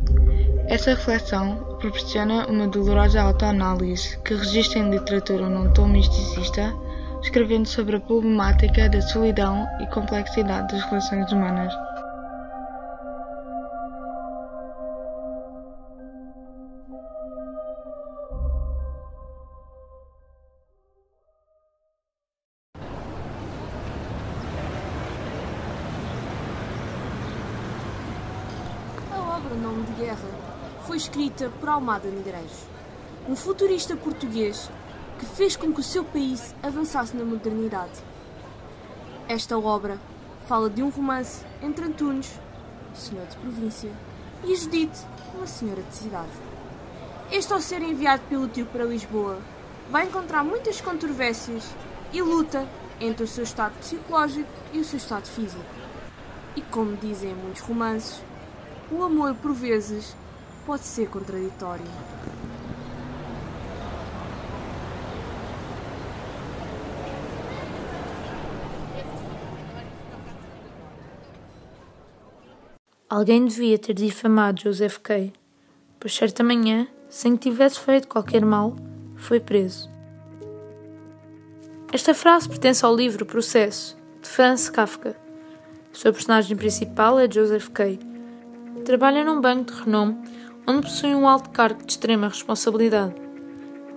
Essa 0.69 0.91
reflexão 0.91 1.72
proporciona 1.83 2.47
uma 2.47 2.69
dolorosa 2.69 3.21
autoanálise 3.21 4.17
que 4.19 4.35
registra 4.35 4.79
em 4.79 4.91
literatura 4.91 5.49
num 5.49 5.73
tom 5.73 5.89
misticista, 5.89 6.73
escrevendo 7.21 7.67
sobre 7.67 7.97
a 7.97 8.01
problemática 8.01 8.89
da 8.89 9.03
solidão 9.03 9.67
e 9.81 9.87
complexidade 9.89 10.73
das 10.73 10.85
relações 10.85 11.33
humanas. 11.33 11.92
Por 31.51 31.69
Almada 31.69 32.09
Negreiros, 32.09 32.67
um 33.29 33.37
futurista 33.37 33.97
português 33.97 34.71
que 35.19 35.27
fez 35.27 35.57
com 35.57 35.73
que 35.73 35.81
o 35.81 35.85
seu 35.85 36.05
país 36.05 36.55
avançasse 36.63 37.17
na 37.17 37.25
modernidade. 37.25 37.93
Esta 39.29 39.59
obra 39.59 39.99
fala 40.47 40.69
de 40.69 40.83
um 40.83 40.91
romance 40.91 41.45
entre 41.63 41.85
Antunes, 41.85 42.39
senhor 42.95 43.27
de 43.27 43.37
província, 43.37 43.91
e 44.45 44.55
Judite, 44.57 44.99
uma 45.35 45.47
senhora 45.47 45.83
de 45.83 45.95
cidade. 45.95 46.31
Este, 47.31 47.53
ao 47.53 47.61
ser 47.61 47.83
enviado 47.83 48.23
pelo 48.29 48.49
tio 48.49 48.67
para 48.67 48.85
Lisboa, 48.85 49.39
vai 49.91 50.07
encontrar 50.07 50.43
muitas 50.43 50.81
controvérsias 50.81 51.65
e 52.13 52.21
luta 52.21 52.67
entre 53.01 53.25
o 53.25 53.29
seu 53.29 53.45
estado 53.45 53.73
psicológico 53.79 54.49
e 54.73 54.81
o 54.81 54.85
seu 54.85 54.97
estado 54.97 55.27
físico. 55.27 55.65
E 56.55 56.61
como 56.61 56.97
dizem 56.97 57.35
muitos 57.35 57.63
romances, 57.63 58.21
o 58.91 59.03
amor 59.03 59.35
por 59.37 59.53
vezes 59.53 60.15
pode 60.67 60.85
ser 60.85 61.09
contraditório. 61.09 61.85
Alguém 73.09 73.45
devia 73.45 73.79
ter 73.79 73.93
difamado 73.93 74.63
Joseph 74.63 74.97
Kay, 74.99 75.35
pois 76.01 76.15
certa 76.15 76.43
manhã, 76.43 76.89
sem 77.11 77.37
que 77.37 77.51
tivesse 77.51 77.79
feito 77.79 78.09
qualquer 78.09 78.43
mal, 78.43 78.75
foi 79.17 79.39
preso. 79.39 79.91
Esta 81.93 82.15
frase 82.15 82.49
pertence 82.49 82.83
ao 82.87 82.97
livro 82.97 83.27
Processo, 83.27 83.99
de 84.23 84.27
Franz 84.27 84.71
Kafka. 84.71 85.15
Sua 85.93 86.11
personagem 86.11 86.57
principal 86.57 87.19
é 87.19 87.31
Joseph 87.31 87.69
Kay. 87.69 88.01
Trabalha 88.87 89.23
num 89.23 89.43
banco 89.43 89.71
de 89.71 89.83
renome 89.83 90.17
onde 90.67 90.83
possui 90.83 91.15
um 91.15 91.29
alto 91.29 91.51
cargo 91.51 91.85
de 91.85 91.93
extrema 91.93 92.29
responsabilidade. 92.29 93.15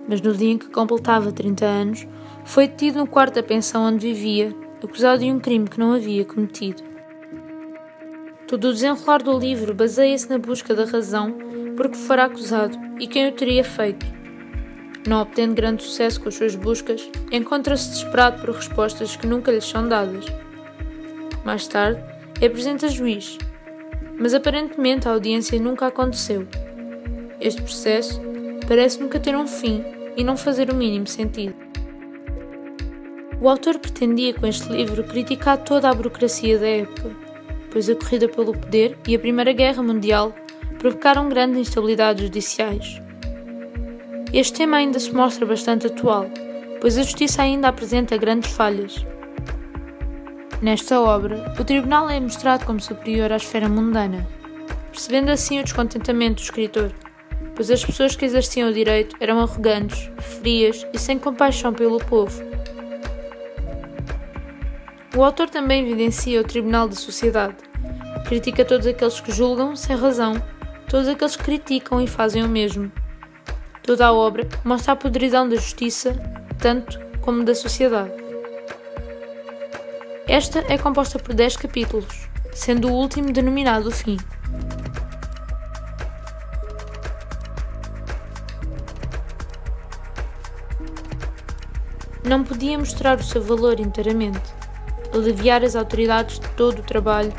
Mas 0.08 0.20
no 0.20 0.34
dia 0.34 0.52
em 0.52 0.58
que 0.58 0.70
completava 0.70 1.32
30 1.32 1.64
anos, 1.64 2.06
foi 2.44 2.68
detido 2.68 2.98
no 2.98 3.06
quarto 3.06 3.34
da 3.34 3.42
pensão 3.42 3.84
onde 3.84 4.12
vivia, 4.12 4.54
acusado 4.82 5.20
de 5.20 5.30
um 5.30 5.40
crime 5.40 5.68
que 5.68 5.78
não 5.78 5.92
havia 5.92 6.24
cometido. 6.24 6.82
Todo 8.46 8.68
o 8.68 8.72
desenrolar 8.72 9.22
do 9.22 9.36
livro 9.36 9.74
baseia-se 9.74 10.30
na 10.30 10.38
busca 10.38 10.74
da 10.74 10.84
razão 10.84 11.34
por 11.76 11.88
que 11.88 11.96
fora 11.96 12.24
acusado 12.24 12.78
e 13.00 13.06
quem 13.06 13.28
o 13.28 13.32
teria 13.32 13.64
feito. 13.64 14.06
Não 15.06 15.20
obtendo 15.20 15.54
grande 15.54 15.82
sucesso 15.82 16.20
com 16.20 16.28
as 16.28 16.34
suas 16.34 16.56
buscas, 16.56 17.08
encontra-se 17.30 17.90
desesperado 17.90 18.40
por 18.40 18.54
respostas 18.54 19.14
que 19.16 19.26
nunca 19.26 19.52
lhes 19.52 19.64
são 19.64 19.88
dadas. 19.88 20.24
Mais 21.44 21.66
tarde, 21.66 22.02
é 22.40 22.48
presente 22.48 22.86
a 22.86 22.88
juiz, 22.88 23.38
mas 24.18 24.34
aparentemente 24.34 25.08
a 25.08 25.12
audiência 25.12 25.60
nunca 25.60 25.86
aconteceu. 25.86 26.46
Este 27.40 27.62
processo 27.62 28.20
parece 28.66 29.00
nunca 29.00 29.20
ter 29.20 29.36
um 29.36 29.46
fim 29.46 29.84
e 30.16 30.24
não 30.24 30.36
fazer 30.36 30.70
o 30.70 30.74
mínimo 30.74 31.06
sentido. 31.06 31.54
O 33.40 33.48
autor 33.48 33.78
pretendia 33.78 34.32
com 34.32 34.46
este 34.46 34.68
livro 34.72 35.04
criticar 35.04 35.58
toda 35.58 35.90
a 35.90 35.94
burocracia 35.94 36.58
da 36.58 36.66
época, 36.66 37.10
pois 37.70 37.88
a 37.90 37.94
corrida 37.94 38.28
pelo 38.28 38.52
poder 38.52 38.96
e 39.06 39.14
a 39.14 39.18
Primeira 39.18 39.52
Guerra 39.52 39.82
Mundial 39.82 40.34
provocaram 40.78 41.28
grandes 41.28 41.60
instabilidades 41.60 42.24
judiciais. 42.24 43.00
Este 44.32 44.58
tema 44.58 44.78
ainda 44.78 44.98
se 44.98 45.12
mostra 45.12 45.44
bastante 45.44 45.86
atual, 45.86 46.26
pois 46.80 46.96
a 46.96 47.02
justiça 47.02 47.42
ainda 47.42 47.68
apresenta 47.68 48.16
grandes 48.16 48.50
falhas. 48.50 49.04
Nesta 50.62 50.98
obra, 50.98 51.54
o 51.60 51.64
tribunal 51.64 52.08
é 52.08 52.18
mostrado 52.18 52.64
como 52.64 52.80
superior 52.80 53.30
à 53.30 53.36
esfera 53.36 53.68
mundana, 53.68 54.26
percebendo 54.90 55.30
assim 55.30 55.60
o 55.60 55.62
descontentamento 55.62 56.36
do 56.36 56.44
escritor, 56.44 56.90
pois 57.54 57.70
as 57.70 57.84
pessoas 57.84 58.16
que 58.16 58.24
exerciam 58.24 58.70
o 58.70 58.72
direito 58.72 59.14
eram 59.20 59.38
arrogantes, 59.38 60.10
frias 60.40 60.86
e 60.94 60.98
sem 60.98 61.18
compaixão 61.18 61.74
pelo 61.74 61.98
povo. 61.98 62.42
O 65.14 65.22
autor 65.22 65.50
também 65.50 65.84
evidencia 65.84 66.40
o 66.40 66.44
tribunal 66.44 66.88
da 66.88 66.96
sociedade, 66.96 67.56
critica 68.26 68.64
todos 68.64 68.86
aqueles 68.86 69.20
que 69.20 69.32
julgam 69.32 69.76
sem 69.76 69.94
razão, 69.94 70.42
todos 70.88 71.06
aqueles 71.06 71.36
que 71.36 71.44
criticam 71.44 72.00
e 72.00 72.06
fazem 72.06 72.42
o 72.42 72.48
mesmo. 72.48 72.90
Toda 73.82 74.06
a 74.06 74.12
obra 74.12 74.48
mostra 74.64 74.94
a 74.94 74.96
podridão 74.96 75.46
da 75.46 75.56
justiça, 75.56 76.16
tanto 76.58 76.98
como 77.20 77.44
da 77.44 77.54
sociedade. 77.54 78.25
Esta 80.28 80.58
é 80.68 80.76
composta 80.76 81.20
por 81.20 81.34
10 81.34 81.56
capítulos, 81.56 82.28
sendo 82.52 82.88
o 82.88 82.92
último 82.92 83.32
denominado 83.32 83.88
o 83.88 83.92
fim. 83.92 84.16
Não 92.24 92.42
podia 92.42 92.76
mostrar 92.76 93.20
o 93.20 93.22
seu 93.22 93.40
valor 93.40 93.78
inteiramente, 93.78 94.52
aliviar 95.14 95.62
as 95.62 95.76
autoridades 95.76 96.40
de 96.40 96.48
todo 96.50 96.80
o 96.80 96.82
trabalho. 96.82 97.32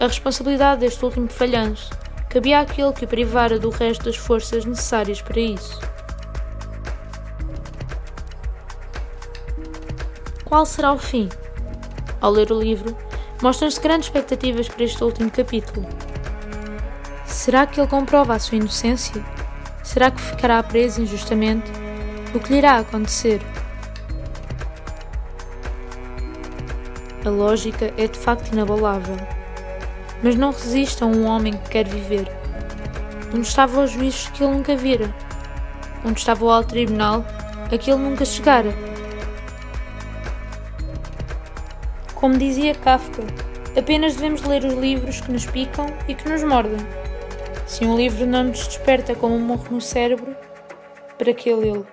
A 0.00 0.08
responsabilidade 0.08 0.80
deste 0.80 1.04
último 1.04 1.28
falhanço 1.28 1.90
cabia 2.28 2.58
àquele 2.58 2.92
que 2.92 3.04
o 3.04 3.08
privara 3.08 3.60
do 3.60 3.70
resto 3.70 4.06
das 4.06 4.16
forças 4.16 4.64
necessárias 4.64 5.22
para 5.22 5.38
isso. 5.38 5.78
Qual 10.44 10.66
será 10.66 10.92
o 10.92 10.98
fim? 10.98 11.28
Ao 12.24 12.30
ler 12.30 12.50
o 12.50 12.58
livro, 12.58 12.96
mostram-se 13.42 13.78
grandes 13.78 14.06
expectativas 14.06 14.66
para 14.66 14.82
este 14.82 15.04
último 15.04 15.30
capítulo. 15.30 15.86
Será 17.26 17.66
que 17.66 17.78
ele 17.78 17.86
comprova 17.86 18.34
a 18.34 18.38
sua 18.38 18.56
inocência? 18.56 19.22
Será 19.82 20.10
que 20.10 20.22
ficará 20.22 20.62
preso 20.62 21.02
injustamente? 21.02 21.70
O 22.34 22.40
que 22.40 22.50
lhe 22.50 22.58
irá 22.60 22.78
acontecer? 22.78 23.42
A 27.26 27.28
lógica 27.28 27.92
é 27.98 28.08
de 28.08 28.18
facto 28.18 28.54
inabalável. 28.54 29.18
Mas 30.22 30.34
não 30.34 30.50
resiste 30.50 31.04
a 31.04 31.06
um 31.06 31.26
homem 31.26 31.52
que 31.52 31.68
quer 31.68 31.86
viver. 31.86 32.26
Onde 33.34 33.46
estavam 33.46 33.84
os 33.84 33.90
juízes 33.90 34.28
que 34.28 34.42
ele 34.42 34.54
nunca 34.54 34.74
vira? 34.74 35.14
Onde 36.02 36.20
estava 36.20 36.42
o 36.42 36.50
alto 36.50 36.70
tribunal 36.70 37.22
a 37.70 37.76
que 37.76 37.90
ele 37.90 38.00
nunca 38.00 38.24
chegara? 38.24 38.93
Como 42.24 42.38
dizia 42.38 42.74
Kafka, 42.74 43.22
apenas 43.78 44.14
devemos 44.14 44.40
ler 44.44 44.64
os 44.64 44.72
livros 44.72 45.20
que 45.20 45.30
nos 45.30 45.44
picam 45.44 45.84
e 46.08 46.14
que 46.14 46.26
nos 46.26 46.42
mordem. 46.42 46.78
Se 47.66 47.84
um 47.84 47.94
livro 47.94 48.24
não 48.26 48.44
nos 48.44 48.66
desperta 48.66 49.14
como 49.14 49.34
um 49.34 49.40
morro 49.40 49.66
no 49.70 49.78
cérebro, 49.78 50.34
para 51.18 51.34
que 51.34 51.54
lê-lo? 51.54 51.86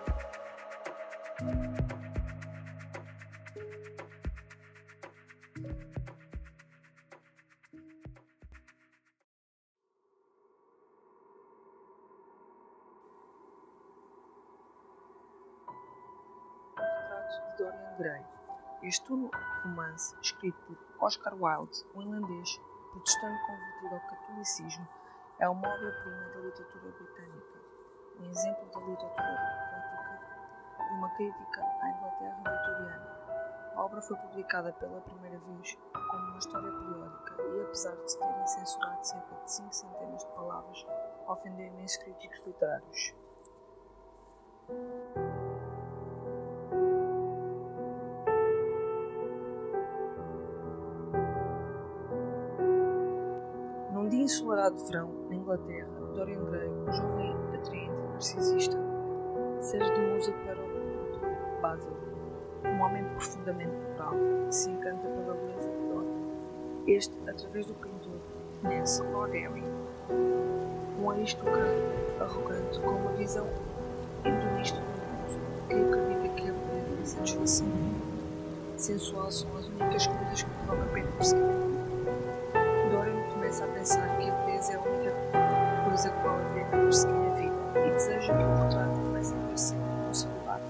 De 17.58 17.58
Dorian 17.58 17.98
Gray 18.00 18.31
este 18.92 19.10
romance, 19.64 20.14
escrito 20.22 20.60
por 20.68 21.06
Oscar 21.06 21.34
Wilde, 21.42 21.86
um 21.96 22.02
irlandês 22.02 22.60
protestante 22.92 23.42
convertido 23.48 23.96
ao 23.96 24.02
catolicismo, 24.02 24.88
é 25.40 25.48
uma 25.48 25.66
obra-prima 25.66 26.30
da 26.34 26.40
literatura 26.42 26.92
britânica, 26.92 27.60
um 28.20 28.30
exemplo 28.30 28.66
da 28.66 28.80
literatura 28.82 29.38
poética 29.62 30.20
e 30.78 30.94
uma 30.94 31.10
crítica 31.16 31.62
à 31.62 31.90
Inglaterra 31.90 32.38
vitoriana. 32.38 33.72
A 33.76 33.86
obra 33.86 34.02
foi 34.02 34.18
publicada 34.18 34.74
pela 34.74 35.00
primeira 35.00 35.40
vez 35.40 35.78
como 35.94 36.28
uma 36.28 36.38
história 36.38 36.70
periódica 36.70 37.44
e, 37.44 37.62
apesar 37.62 37.96
de 37.96 38.12
se 38.12 38.20
terem 38.20 38.48
censurado 38.48 39.08
cerca 39.08 39.36
de 39.36 39.52
cinco 39.54 39.74
centenas 39.74 40.22
de 40.22 40.32
palavras, 40.34 40.86
ofendeu 41.28 41.68
imensos 41.68 41.96
críticos 42.04 42.42
literários. 42.46 43.16
Ensolarado 54.32 54.78
verão, 54.86 55.10
na 55.30 55.36
Inglaterra, 55.36 55.90
Dorian 56.16 56.44
Gray, 56.46 56.70
um 56.70 56.94
jovem 56.94 57.36
atraente 57.54 57.92
e 57.92 58.14
narcisista, 58.14 58.78
serve 59.60 59.92
de 59.92 60.02
musa 60.02 60.32
para 60.46 60.56
o 60.56 60.70
pintor 60.70 61.62
Basil, 61.62 61.92
um 62.64 62.82
homem 62.82 63.04
profundamente 63.16 63.76
moral 63.90 64.14
que 64.48 64.56
se 64.56 64.70
encanta 64.70 65.06
pela 65.06 65.34
beleza 65.34 65.70
de 65.70 65.88
Dorian. 65.90 66.88
Este, 66.88 67.30
através 67.30 67.66
do 67.66 67.74
pintor, 67.74 68.20
conhece 68.62 69.04
Lord 69.04 69.38
Harry, 69.38 69.64
um 71.02 71.10
aristocrata 71.10 71.66
arrogante 72.22 72.80
com 72.80 72.90
uma 72.90 73.12
visão 73.12 73.48
hedonista 74.24 74.80
do 74.80 74.88
mundo, 74.88 75.68
que 75.68 75.76
acredita 75.76 76.36
que 76.36 76.50
a 76.50 76.54
beleza 76.54 77.00
e 77.00 77.02
a 77.02 77.06
satisfação 77.06 77.68
sensual 78.78 79.30
são 79.30 79.58
as 79.58 79.68
únicas 79.68 80.08
coisas 80.08 80.44
que 80.44 80.66
vale 80.66 80.82
a 80.82 81.18
perseguir 81.18 81.71
começa 83.52 83.66
a 83.66 83.68
pensar 83.68 84.18
que 84.18 84.30
a 84.30 84.34
beleza 84.46 84.72
é 84.72 84.76
a 84.76 84.80
única 84.80 85.84
coisa 85.84 86.12
vale 86.24 86.46
a 86.46 86.50
pena 86.54 86.84
perseguir 86.86 87.16
a 87.16 87.34
vida 87.34 87.86
e 87.86 87.92
deseja 87.92 88.38
que 88.38 88.44
o 88.44 88.64
retrato 88.64 89.00
comece 89.02 89.34
a 89.34 89.38
aparecer 89.38 89.78
no 89.78 90.16
seu 90.16 90.30
lugar. 90.32 90.62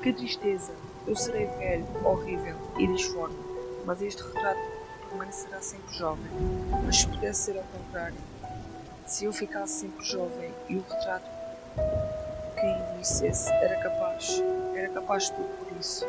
Que 0.00 0.12
tristeza! 0.12 0.72
Eu 1.08 1.16
serei 1.16 1.46
velho, 1.46 1.84
horrível 2.04 2.56
e 2.78 2.86
disforme, 2.86 3.36
mas 3.84 4.00
este 4.00 4.22
retrato 4.22 4.75
permanecerá 5.08 5.60
sempre 5.60 5.94
jovem. 5.94 6.30
Mas 6.84 6.98
se 6.98 7.08
pudesse 7.08 7.40
ser 7.44 7.58
ao 7.58 7.64
contrário, 7.64 8.16
se 9.06 9.24
eu 9.24 9.32
ficasse 9.32 9.80
sempre 9.80 10.04
jovem 10.04 10.52
e 10.68 10.76
o 10.76 10.82
retrato 10.82 11.30
que 12.54 12.66
envelhecesse 12.66 13.52
era 13.52 13.76
capaz, 13.80 14.42
era 14.74 14.88
capaz 14.90 15.24
de 15.24 15.32
tudo 15.32 15.48
por 15.64 15.80
isso. 15.80 16.06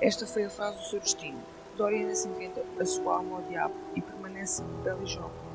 Esta 0.00 0.26
foi 0.26 0.44
a 0.44 0.50
frase 0.50 0.78
do 0.78 0.84
seu 0.84 0.98
destino. 0.98 1.40
Dorian 1.76 2.12
se 2.14 2.26
inventa 2.26 2.62
a 2.80 2.84
sua 2.84 3.18
alma 3.18 3.36
ao 3.36 3.42
diabo 3.42 3.74
e 3.94 4.00
permanece 4.00 4.62
belo 4.82 5.04
e 5.04 5.06
jovem 5.06 5.49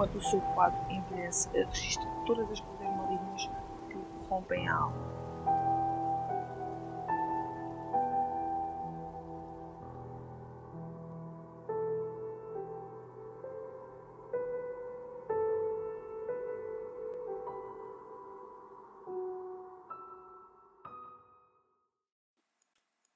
enquanto 0.00 0.16
o 0.16 0.22
seu 0.22 0.40
quadro 0.54 0.80
envelhece, 0.90 1.50
registra 1.52 2.08
todas 2.24 2.50
as 2.50 2.60
coisas 2.60 2.96
malignas 2.96 3.50
que 3.90 4.28
rompem 4.28 4.66
a 4.66 4.74
alma. 4.74 5.10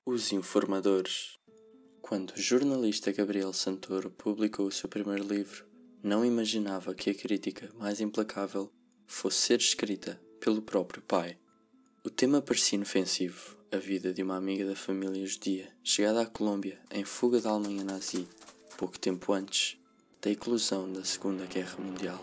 Os 0.05 0.33
Informadores. 0.33 1.39
Quando 2.03 2.33
o 2.33 2.37
jornalista 2.37 3.11
Gabriel 3.11 3.55
Santoro 3.55 4.11
publicou 4.11 4.67
o 4.67 4.71
seu 4.71 4.89
primeiro 4.89 5.25
livro, 5.25 5.74
não 6.05 6.23
imaginava 6.23 6.95
que 6.95 7.09
a 7.09 7.15
crítica 7.15 7.73
mais 7.79 7.99
implacável 7.99 8.71
fosse 9.07 9.39
ser 9.39 9.59
escrita 9.59 10.21
pelo 10.39 10.61
próprio 10.61 11.01
pai. 11.01 11.39
O 12.05 12.11
tema 12.11 12.43
parecia 12.43 12.77
inofensivo, 12.77 13.57
a 13.73 13.79
vida 13.79 14.13
de 14.13 14.23
uma 14.23 14.37
amiga 14.37 14.67
da 14.67 14.77
família 14.77 15.27
judia, 15.27 15.73
chegada 15.83 16.21
à 16.21 16.27
Colômbia 16.27 16.79
em 16.91 17.05
fuga 17.05 17.41
da 17.41 17.49
Alemanha 17.49 17.83
nazi, 17.85 18.29
pouco 18.77 18.99
tempo 18.99 19.33
antes 19.33 19.79
da 20.21 20.31
eclosão 20.31 20.93
da 20.93 21.03
Segunda 21.03 21.47
Guerra 21.47 21.83
Mundial. 21.83 22.23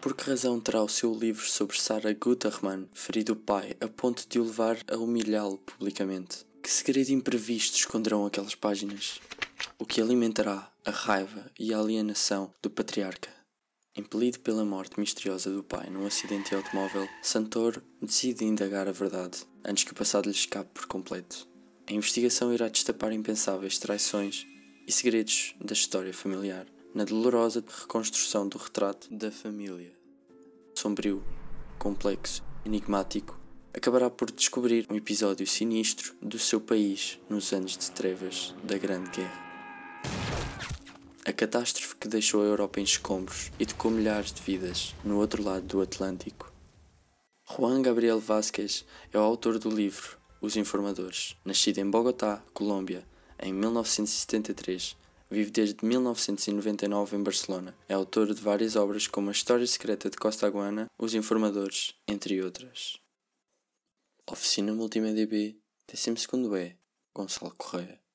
Por 0.00 0.14
que 0.14 0.30
razão 0.30 0.60
terá 0.60 0.80
o 0.80 0.88
seu 0.88 1.12
livro 1.12 1.44
sobre 1.44 1.80
Sarah 1.80 2.12
Gutermann 2.12 2.86
ferido 2.94 3.32
o 3.32 3.36
pai 3.36 3.76
a 3.80 3.88
ponto 3.88 4.24
de 4.28 4.38
o 4.38 4.44
levar 4.44 4.78
a 4.86 4.96
humilhá-lo 4.96 5.58
publicamente? 5.58 6.46
Que 6.62 6.70
segredo 6.70 7.10
imprevisto 7.10 7.76
esconderão 7.76 8.24
aquelas 8.24 8.54
páginas? 8.54 9.20
O 9.78 9.84
que 9.84 10.00
alimentará 10.00 10.72
a 10.86 10.90
raiva 10.90 11.50
e 11.58 11.74
a 11.74 11.78
alienação 11.78 12.50
do 12.62 12.70
patriarca? 12.70 13.28
Impelido 13.94 14.40
pela 14.40 14.64
morte 14.64 14.98
misteriosa 14.98 15.50
do 15.50 15.62
pai 15.62 15.90
num 15.90 16.06
acidente 16.06 16.48
de 16.48 16.56
automóvel, 16.56 17.06
Santoro 17.22 17.82
decide 18.00 18.46
indagar 18.46 18.88
a 18.88 18.92
verdade 18.92 19.46
antes 19.62 19.84
que 19.84 19.92
o 19.92 19.94
passado 19.94 20.30
lhe 20.30 20.34
escape 20.34 20.70
por 20.72 20.86
completo. 20.86 21.46
A 21.86 21.92
investigação 21.92 22.54
irá 22.54 22.68
destapar 22.68 23.12
impensáveis 23.12 23.78
traições 23.78 24.46
e 24.86 24.90
segredos 24.90 25.54
da 25.62 25.74
história 25.74 26.14
familiar, 26.14 26.66
na 26.94 27.04
dolorosa 27.04 27.62
reconstrução 27.82 28.48
do 28.48 28.56
retrato 28.56 29.12
da 29.14 29.30
família. 29.30 29.92
Sombrio, 30.74 31.22
complexo, 31.78 32.42
enigmático, 32.64 33.38
acabará 33.74 34.08
por 34.08 34.30
descobrir 34.30 34.86
um 34.88 34.96
episódio 34.96 35.46
sinistro 35.46 36.14
do 36.22 36.38
seu 36.38 36.62
país 36.62 37.18
nos 37.28 37.52
anos 37.52 37.76
de 37.76 37.90
trevas 37.90 38.54
da 38.64 38.78
Grande 38.78 39.10
Guerra. 39.10 39.45
A 41.26 41.32
catástrofe 41.32 41.96
que 41.96 42.06
deixou 42.06 42.40
a 42.40 42.44
Europa 42.44 42.78
em 42.78 42.84
escombros 42.84 43.50
e 43.58 43.66
tocou 43.66 43.90
milhares 43.90 44.32
de 44.32 44.40
vidas 44.40 44.94
no 45.02 45.18
outro 45.18 45.42
lado 45.42 45.66
do 45.66 45.80
Atlântico. 45.80 46.52
Juan 47.50 47.82
Gabriel 47.82 48.20
Vázquez 48.20 48.84
é 49.12 49.18
o 49.18 49.22
autor 49.22 49.58
do 49.58 49.68
livro 49.68 50.16
Os 50.40 50.56
Informadores. 50.56 51.36
Nascido 51.44 51.78
em 51.78 51.90
Bogotá, 51.90 52.40
Colômbia, 52.54 53.04
em 53.42 53.52
1973, 53.52 54.96
vive 55.28 55.50
desde 55.50 55.84
1999 55.84 57.16
em 57.16 57.22
Barcelona. 57.24 57.76
É 57.88 57.94
autor 57.94 58.32
de 58.32 58.40
várias 58.40 58.76
obras 58.76 59.08
como 59.08 59.28
A 59.28 59.32
História 59.32 59.66
Secreta 59.66 60.08
de 60.08 60.16
Costa 60.16 60.46
Aguana, 60.46 60.86
Os 60.96 61.12
Informadores, 61.12 61.92
entre 62.06 62.40
outras. 62.40 63.00
Oficina 64.30 64.72
Multimédia 64.72 65.26
B, 65.26 65.56
12 65.92 66.28
E, 66.56 66.76
Gonçalo 67.12 67.52
Correia. 67.58 68.05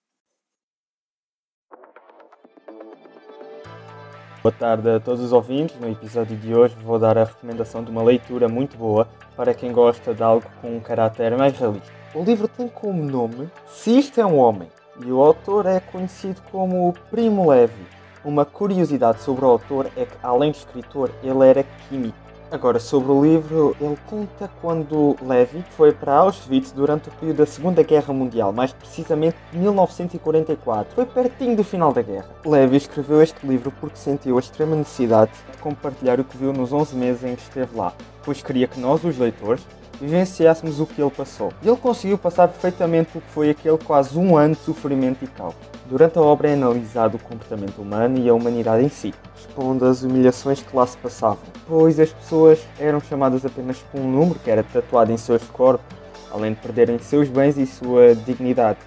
Boa 4.43 4.51
tarde 4.51 4.89
a 4.89 4.99
todos 4.99 5.21
os 5.21 5.31
ouvintes. 5.31 5.79
No 5.79 5.87
episódio 5.87 6.35
de 6.35 6.51
hoje 6.51 6.75
vou 6.83 6.97
dar 6.97 7.15
a 7.15 7.25
recomendação 7.25 7.83
de 7.83 7.91
uma 7.91 8.01
leitura 8.01 8.49
muito 8.49 8.75
boa 8.75 9.07
para 9.35 9.53
quem 9.53 9.71
gosta 9.71 10.15
de 10.15 10.23
algo 10.23 10.47
com 10.59 10.77
um 10.77 10.79
caráter 10.79 11.37
mais 11.37 11.55
realista. 11.59 11.91
O 12.15 12.23
livro 12.23 12.47
tem 12.47 12.67
como 12.67 13.03
nome 13.03 13.47
Se 13.67 13.99
Isto 13.99 14.19
é 14.19 14.25
um 14.25 14.39
Homem 14.39 14.67
e 15.05 15.11
o 15.11 15.21
autor 15.21 15.67
é 15.67 15.79
conhecido 15.79 16.41
como 16.51 16.91
Primo 17.11 17.51
Levi. 17.51 17.85
Uma 18.25 18.43
curiosidade 18.43 19.21
sobre 19.21 19.45
o 19.45 19.47
autor 19.47 19.91
é 19.95 20.05
que, 20.05 20.17
além 20.23 20.49
de 20.49 20.57
escritor, 20.57 21.11
ele 21.21 21.47
era 21.47 21.63
químico. 21.87 22.17
Agora, 22.51 22.81
sobre 22.81 23.13
o 23.13 23.23
livro, 23.23 23.77
ele 23.79 23.97
conta 24.09 24.51
quando 24.61 25.15
Levi 25.21 25.63
foi 25.77 25.93
para 25.93 26.15
Auschwitz 26.15 26.73
durante 26.73 27.07
o 27.07 27.11
período 27.13 27.37
da 27.37 27.45
Segunda 27.45 27.81
Guerra 27.81 28.13
Mundial, 28.13 28.51
mais 28.51 28.73
precisamente 28.73 29.37
1944. 29.53 30.93
Foi 30.93 31.05
pertinho 31.05 31.55
do 31.55 31.63
final 31.63 31.93
da 31.93 32.01
guerra. 32.01 32.27
Levi 32.45 32.75
escreveu 32.75 33.21
este 33.21 33.47
livro 33.47 33.71
porque 33.79 33.95
sentiu 33.95 34.35
a 34.35 34.41
extrema 34.41 34.75
necessidade 34.75 35.31
de 35.49 35.57
compartilhar 35.59 36.19
o 36.19 36.25
que 36.25 36.35
viu 36.35 36.51
nos 36.51 36.73
11 36.73 36.93
meses 36.93 37.23
em 37.23 37.35
que 37.37 37.41
esteve 37.41 37.73
lá, 37.73 37.93
pois 38.21 38.43
queria 38.43 38.67
que 38.67 38.81
nós, 38.81 39.01
os 39.05 39.17
leitores, 39.17 39.65
vivenciássemos 40.01 40.81
o 40.81 40.85
que 40.85 41.01
ele 41.01 41.09
passou. 41.09 41.53
E 41.63 41.69
ele 41.69 41.77
conseguiu 41.77 42.17
passar 42.17 42.49
perfeitamente 42.49 43.17
o 43.17 43.21
que 43.21 43.29
foi 43.29 43.49
aquele 43.51 43.77
quase 43.77 44.19
um 44.19 44.35
ano 44.35 44.55
de 44.55 44.61
sofrimento 44.61 45.23
e 45.23 45.27
caos. 45.27 45.55
Durante 45.91 46.17
a 46.17 46.21
obra 46.21 46.47
é 46.47 46.53
analisado 46.53 47.17
o 47.17 47.19
comportamento 47.19 47.81
humano 47.81 48.17
e 48.17 48.29
a 48.29 48.33
humanidade 48.33 48.85
em 48.85 48.87
si, 48.87 49.13
expondo 49.35 49.83
as 49.83 50.03
humilhações 50.03 50.61
que 50.61 50.73
lá 50.73 50.87
se 50.87 50.95
passavam, 50.95 51.43
pois 51.67 51.99
as 51.99 52.13
pessoas 52.13 52.65
eram 52.79 53.01
chamadas 53.01 53.45
apenas 53.45 53.77
por 53.91 53.99
um 53.99 54.09
número 54.09 54.39
que 54.39 54.49
era 54.49 54.63
tatuado 54.63 55.11
em 55.11 55.17
seus 55.17 55.43
corpos, 55.49 55.85
além 56.31 56.53
de 56.53 56.61
perderem 56.61 56.97
seus 56.97 57.27
bens 57.27 57.57
e 57.57 57.65
sua 57.65 58.15
dignidade, 58.15 58.79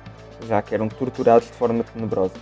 já 0.48 0.62
que 0.62 0.74
eram 0.74 0.88
torturados 0.88 1.46
de 1.46 1.52
forma 1.52 1.84
tenebrosa. 1.84 2.32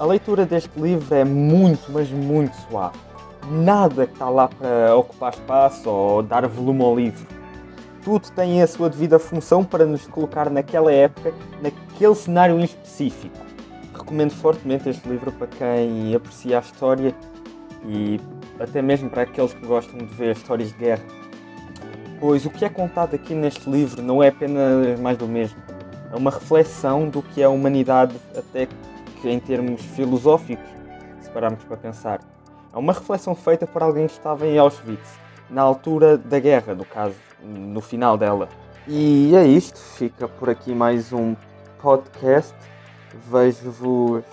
A 0.00 0.06
leitura 0.06 0.46
deste 0.46 0.70
livro 0.80 1.14
é 1.14 1.22
muito, 1.22 1.92
mas 1.92 2.08
muito 2.08 2.56
suave. 2.70 2.96
Nada 3.50 4.06
que 4.06 4.14
está 4.14 4.30
lá 4.30 4.48
para 4.48 4.96
ocupar 4.96 5.34
espaço 5.34 5.90
ou 5.90 6.22
dar 6.22 6.48
volume 6.48 6.82
ao 6.82 6.96
livro 6.96 7.26
tudo 8.02 8.30
tem 8.30 8.62
a 8.62 8.68
sua 8.68 8.88
devida 8.88 9.18
função 9.18 9.64
para 9.64 9.84
nos 9.84 10.06
colocar 10.06 10.48
naquela 10.48 10.92
época, 10.92 11.34
naquele 11.60 12.14
cenário 12.14 12.60
em 12.60 12.62
específico. 12.62 13.45
Recomendo 14.06 14.30
fortemente 14.30 14.88
este 14.88 15.08
livro 15.08 15.32
para 15.32 15.48
quem 15.48 16.14
aprecia 16.14 16.58
a 16.58 16.60
história 16.60 17.12
e 17.84 18.20
até 18.60 18.80
mesmo 18.80 19.10
para 19.10 19.22
aqueles 19.22 19.52
que 19.52 19.66
gostam 19.66 19.98
de 19.98 20.04
ver 20.04 20.36
histórias 20.36 20.68
de 20.68 20.78
guerra. 20.78 21.02
Pois 22.20 22.46
o 22.46 22.50
que 22.50 22.64
é 22.64 22.68
contado 22.68 23.16
aqui 23.16 23.34
neste 23.34 23.68
livro 23.68 24.00
não 24.00 24.22
é 24.22 24.28
apenas 24.28 25.00
mais 25.00 25.18
do 25.18 25.26
mesmo. 25.26 25.60
É 26.12 26.14
uma 26.14 26.30
reflexão 26.30 27.08
do 27.08 27.20
que 27.20 27.42
é 27.42 27.46
a 27.46 27.50
humanidade, 27.50 28.14
até 28.38 28.68
que 29.20 29.28
em 29.28 29.40
termos 29.40 29.82
filosóficos, 29.82 30.64
se 31.20 31.28
pararmos 31.30 31.64
para 31.64 31.76
pensar. 31.76 32.20
É 32.72 32.78
uma 32.78 32.92
reflexão 32.92 33.34
feita 33.34 33.66
por 33.66 33.82
alguém 33.82 34.06
que 34.06 34.12
estava 34.12 34.46
em 34.46 34.56
Auschwitz, 34.56 35.18
na 35.50 35.62
altura 35.62 36.16
da 36.16 36.38
guerra, 36.38 36.76
no 36.76 36.84
caso 36.84 37.16
no 37.42 37.80
final 37.80 38.16
dela. 38.16 38.48
E 38.86 39.34
é 39.34 39.44
isto, 39.44 39.80
fica 39.80 40.28
por 40.28 40.48
aqui 40.48 40.72
mais 40.72 41.12
um 41.12 41.34
podcast. 41.82 42.54
Vejo-vos 43.24 44.24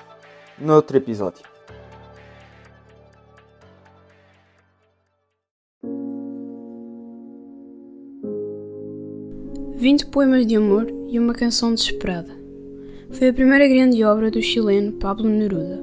noutro 0.60 0.98
episódio. 0.98 1.43
Vinte 9.76 10.06
poemas 10.06 10.46
de 10.46 10.56
amor 10.56 10.88
e 11.08 11.17
uma 11.17 11.34
canção 11.34 11.74
desesperada. 11.74 12.36
Foi 13.12 13.30
a 13.30 13.34
primeira 13.34 13.67
grande 13.67 14.04
obra 14.04 14.30
do 14.30 14.41
chileno 14.41 14.93
Pablo 14.93 15.30
Neruda. 15.30 15.82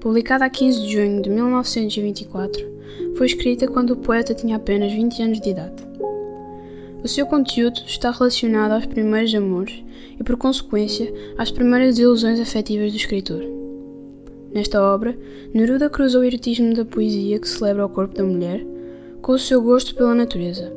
Publicada 0.00 0.44
a 0.44 0.50
15 0.50 0.82
de 0.82 0.92
junho 0.92 1.22
de 1.22 1.30
1924, 1.30 2.64
foi 3.16 3.26
escrita 3.26 3.66
quando 3.66 3.90
o 3.90 3.96
poeta 3.96 4.34
tinha 4.34 4.56
apenas 4.56 4.92
20 4.92 5.22
anos 5.22 5.40
de 5.40 5.50
idade. 5.50 5.85
O 7.02 7.08
seu 7.08 7.26
conteúdo 7.26 7.82
está 7.86 8.10
relacionado 8.10 8.72
aos 8.72 8.86
primeiros 8.86 9.34
amores 9.34 9.84
e, 10.18 10.24
por 10.24 10.36
consequência, 10.36 11.12
às 11.38 11.50
primeiras 11.50 11.98
ilusões 11.98 12.40
afetivas 12.40 12.92
do 12.92 12.96
escritor. 12.96 13.42
Nesta 14.52 14.82
obra, 14.82 15.16
Neruda 15.52 15.90
cruza 15.90 16.18
o 16.18 16.24
erotismo 16.24 16.74
da 16.74 16.84
poesia 16.84 17.38
que 17.38 17.48
celebra 17.48 17.84
o 17.84 17.88
corpo 17.90 18.14
da 18.14 18.24
mulher 18.24 18.66
com 19.20 19.32
o 19.32 19.38
seu 19.38 19.60
gosto 19.60 19.94
pela 19.94 20.14
natureza. 20.14 20.72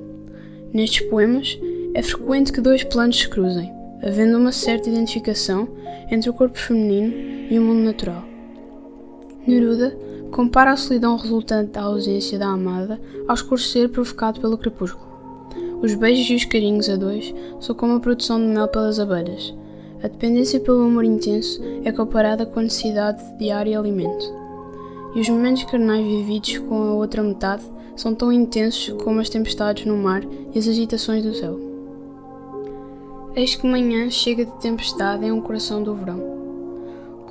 Nestes 0.73 1.07
poemas, 1.07 1.57
é 1.93 2.01
frequente 2.03 2.51
que 2.51 2.61
dois 2.61 2.83
planos 2.83 3.19
se 3.19 3.27
cruzem, 3.27 3.71
havendo 4.03 4.37
uma 4.37 4.51
certa 4.51 4.89
identificação 4.89 5.67
entre 6.11 6.29
o 6.29 6.33
corpo 6.33 6.57
feminino 6.57 7.13
e 7.49 7.57
o 7.57 7.61
mundo 7.61 7.83
natural. 7.83 8.23
Neruda 9.47 9.97
compara 10.31 10.71
a 10.71 10.77
solidão 10.77 11.15
resultante 11.15 11.71
da 11.71 11.81
ausência 11.81 12.37
da 12.37 12.47
amada 12.47 12.99
ao 13.27 13.33
escurecer 13.33 13.89
provocado 13.89 14.39
pelo 14.39 14.57
crepúsculo. 14.57 15.08
Os 15.81 15.93
beijos 15.95 16.29
e 16.29 16.35
os 16.35 16.43
carinhos 16.43 16.89
a 16.89 16.97
dois 16.97 17.33
são 17.61 17.73
como 17.73 17.95
a 17.95 17.99
produção 18.01 18.37
de 18.37 18.47
mel 18.47 18.67
pelas 18.67 18.99
abelhas. 18.99 19.53
A 20.03 20.07
dependência 20.07 20.59
pelo 20.59 20.83
amor 20.83 21.05
intenso 21.05 21.61
é 21.85 21.91
comparada 21.91 22.45
com 22.45 22.59
a 22.59 22.63
necessidade 22.63 23.23
de 23.23 23.37
diário 23.37 23.71
e 23.71 23.75
alimento. 23.75 24.25
E 25.15 25.21
os 25.21 25.29
momentos 25.29 25.63
carnais 25.63 26.05
vividos 26.05 26.57
com 26.59 26.83
a 26.83 26.93
outra 26.93 27.23
metade 27.23 27.63
são 27.95 28.13
tão 28.13 28.31
intensos 28.31 28.93
como 29.03 29.21
as 29.21 29.29
tempestades 29.29 29.85
no 29.85 29.97
mar 29.97 30.21
e 30.53 30.59
as 30.59 30.67
agitações 30.67 31.23
do 31.23 31.33
céu. 31.33 31.57
Eis 33.35 33.55
que 33.55 33.65
manhã 33.65 34.09
chega 34.09 34.43
de 34.43 34.51
tempestade 34.59 35.25
em 35.25 35.31
um 35.31 35.41
coração 35.41 35.81
do 35.81 35.95
verão. 35.95 36.21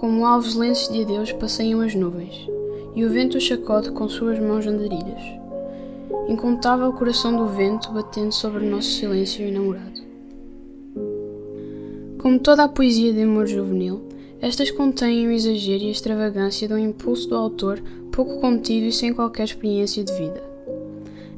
Como 0.01 0.25
alvos 0.25 0.55
lenços 0.55 0.89
de 0.89 1.03
adeus 1.03 1.33
passeiam 1.33 1.81
as 1.81 1.95
nuvens, 1.95 2.49
e 2.95 3.05
o 3.05 3.11
vento 3.11 3.39
chacode 3.41 3.91
com 3.91 4.09
suas 4.09 4.39
mãos 4.39 4.67
andarilhas. 4.67 5.38
Incontável 6.29 6.93
coração 6.93 7.35
do 7.35 7.47
vento 7.47 7.91
batendo 7.91 8.33
sobre 8.33 8.67
o 8.67 8.71
nosso 8.71 8.91
silêncio 8.91 9.47
enamorado. 9.47 10.03
Como 12.19 12.39
toda 12.39 12.65
a 12.65 12.69
poesia 12.69 13.15
de 13.15 13.23
amor 13.23 13.47
juvenil, 13.47 14.03
estas 14.39 14.71
contêm 14.71 15.27
o 15.27 15.33
exagero 15.33 15.85
e 15.85 15.89
a 15.89 15.91
extravagância 15.91 16.69
de 16.69 16.75
um 16.75 16.79
impulso 16.79 17.31
do 17.31 17.35
autor 17.35 17.83
pouco 18.13 18.41
contido 18.41 18.85
e 18.85 18.93
sem 18.93 19.15
qualquer 19.15 19.45
experiência 19.45 20.05
de 20.05 20.13
vida. 20.13 20.43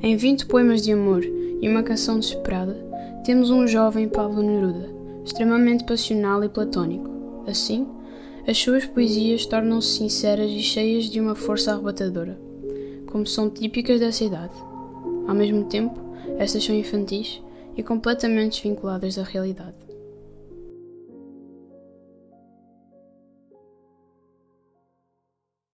Em 0.02 0.16
20 0.16 0.46
poemas 0.46 0.82
de 0.82 0.92
amor 0.92 1.24
e 1.24 1.68
uma 1.68 1.84
canção 1.84 2.18
desesperada, 2.18 2.76
temos 3.24 3.48
um 3.48 3.68
jovem 3.68 4.08
Pablo 4.08 4.42
Neruda, 4.42 4.90
extremamente 5.24 5.84
passional 5.84 6.42
e 6.42 6.48
platónico. 6.48 7.08
Assim, 7.46 7.86
as 8.44 8.58
suas 8.58 8.86
poesias 8.86 9.46
tornam-se 9.46 9.98
sinceras 9.98 10.50
e 10.50 10.60
cheias 10.60 11.04
de 11.04 11.20
uma 11.20 11.36
força 11.36 11.72
arrebatadora, 11.72 12.40
como 13.06 13.24
são 13.24 13.48
típicas 13.48 14.00
dessa 14.00 14.24
idade. 14.24 14.69
Ao 15.30 15.36
mesmo 15.36 15.62
tempo, 15.66 15.96
estas 16.40 16.64
são 16.64 16.74
infantis 16.74 17.40
e 17.76 17.84
completamente 17.84 18.54
desvinculadas 18.54 19.14
da 19.14 19.22
realidade. 19.22 19.76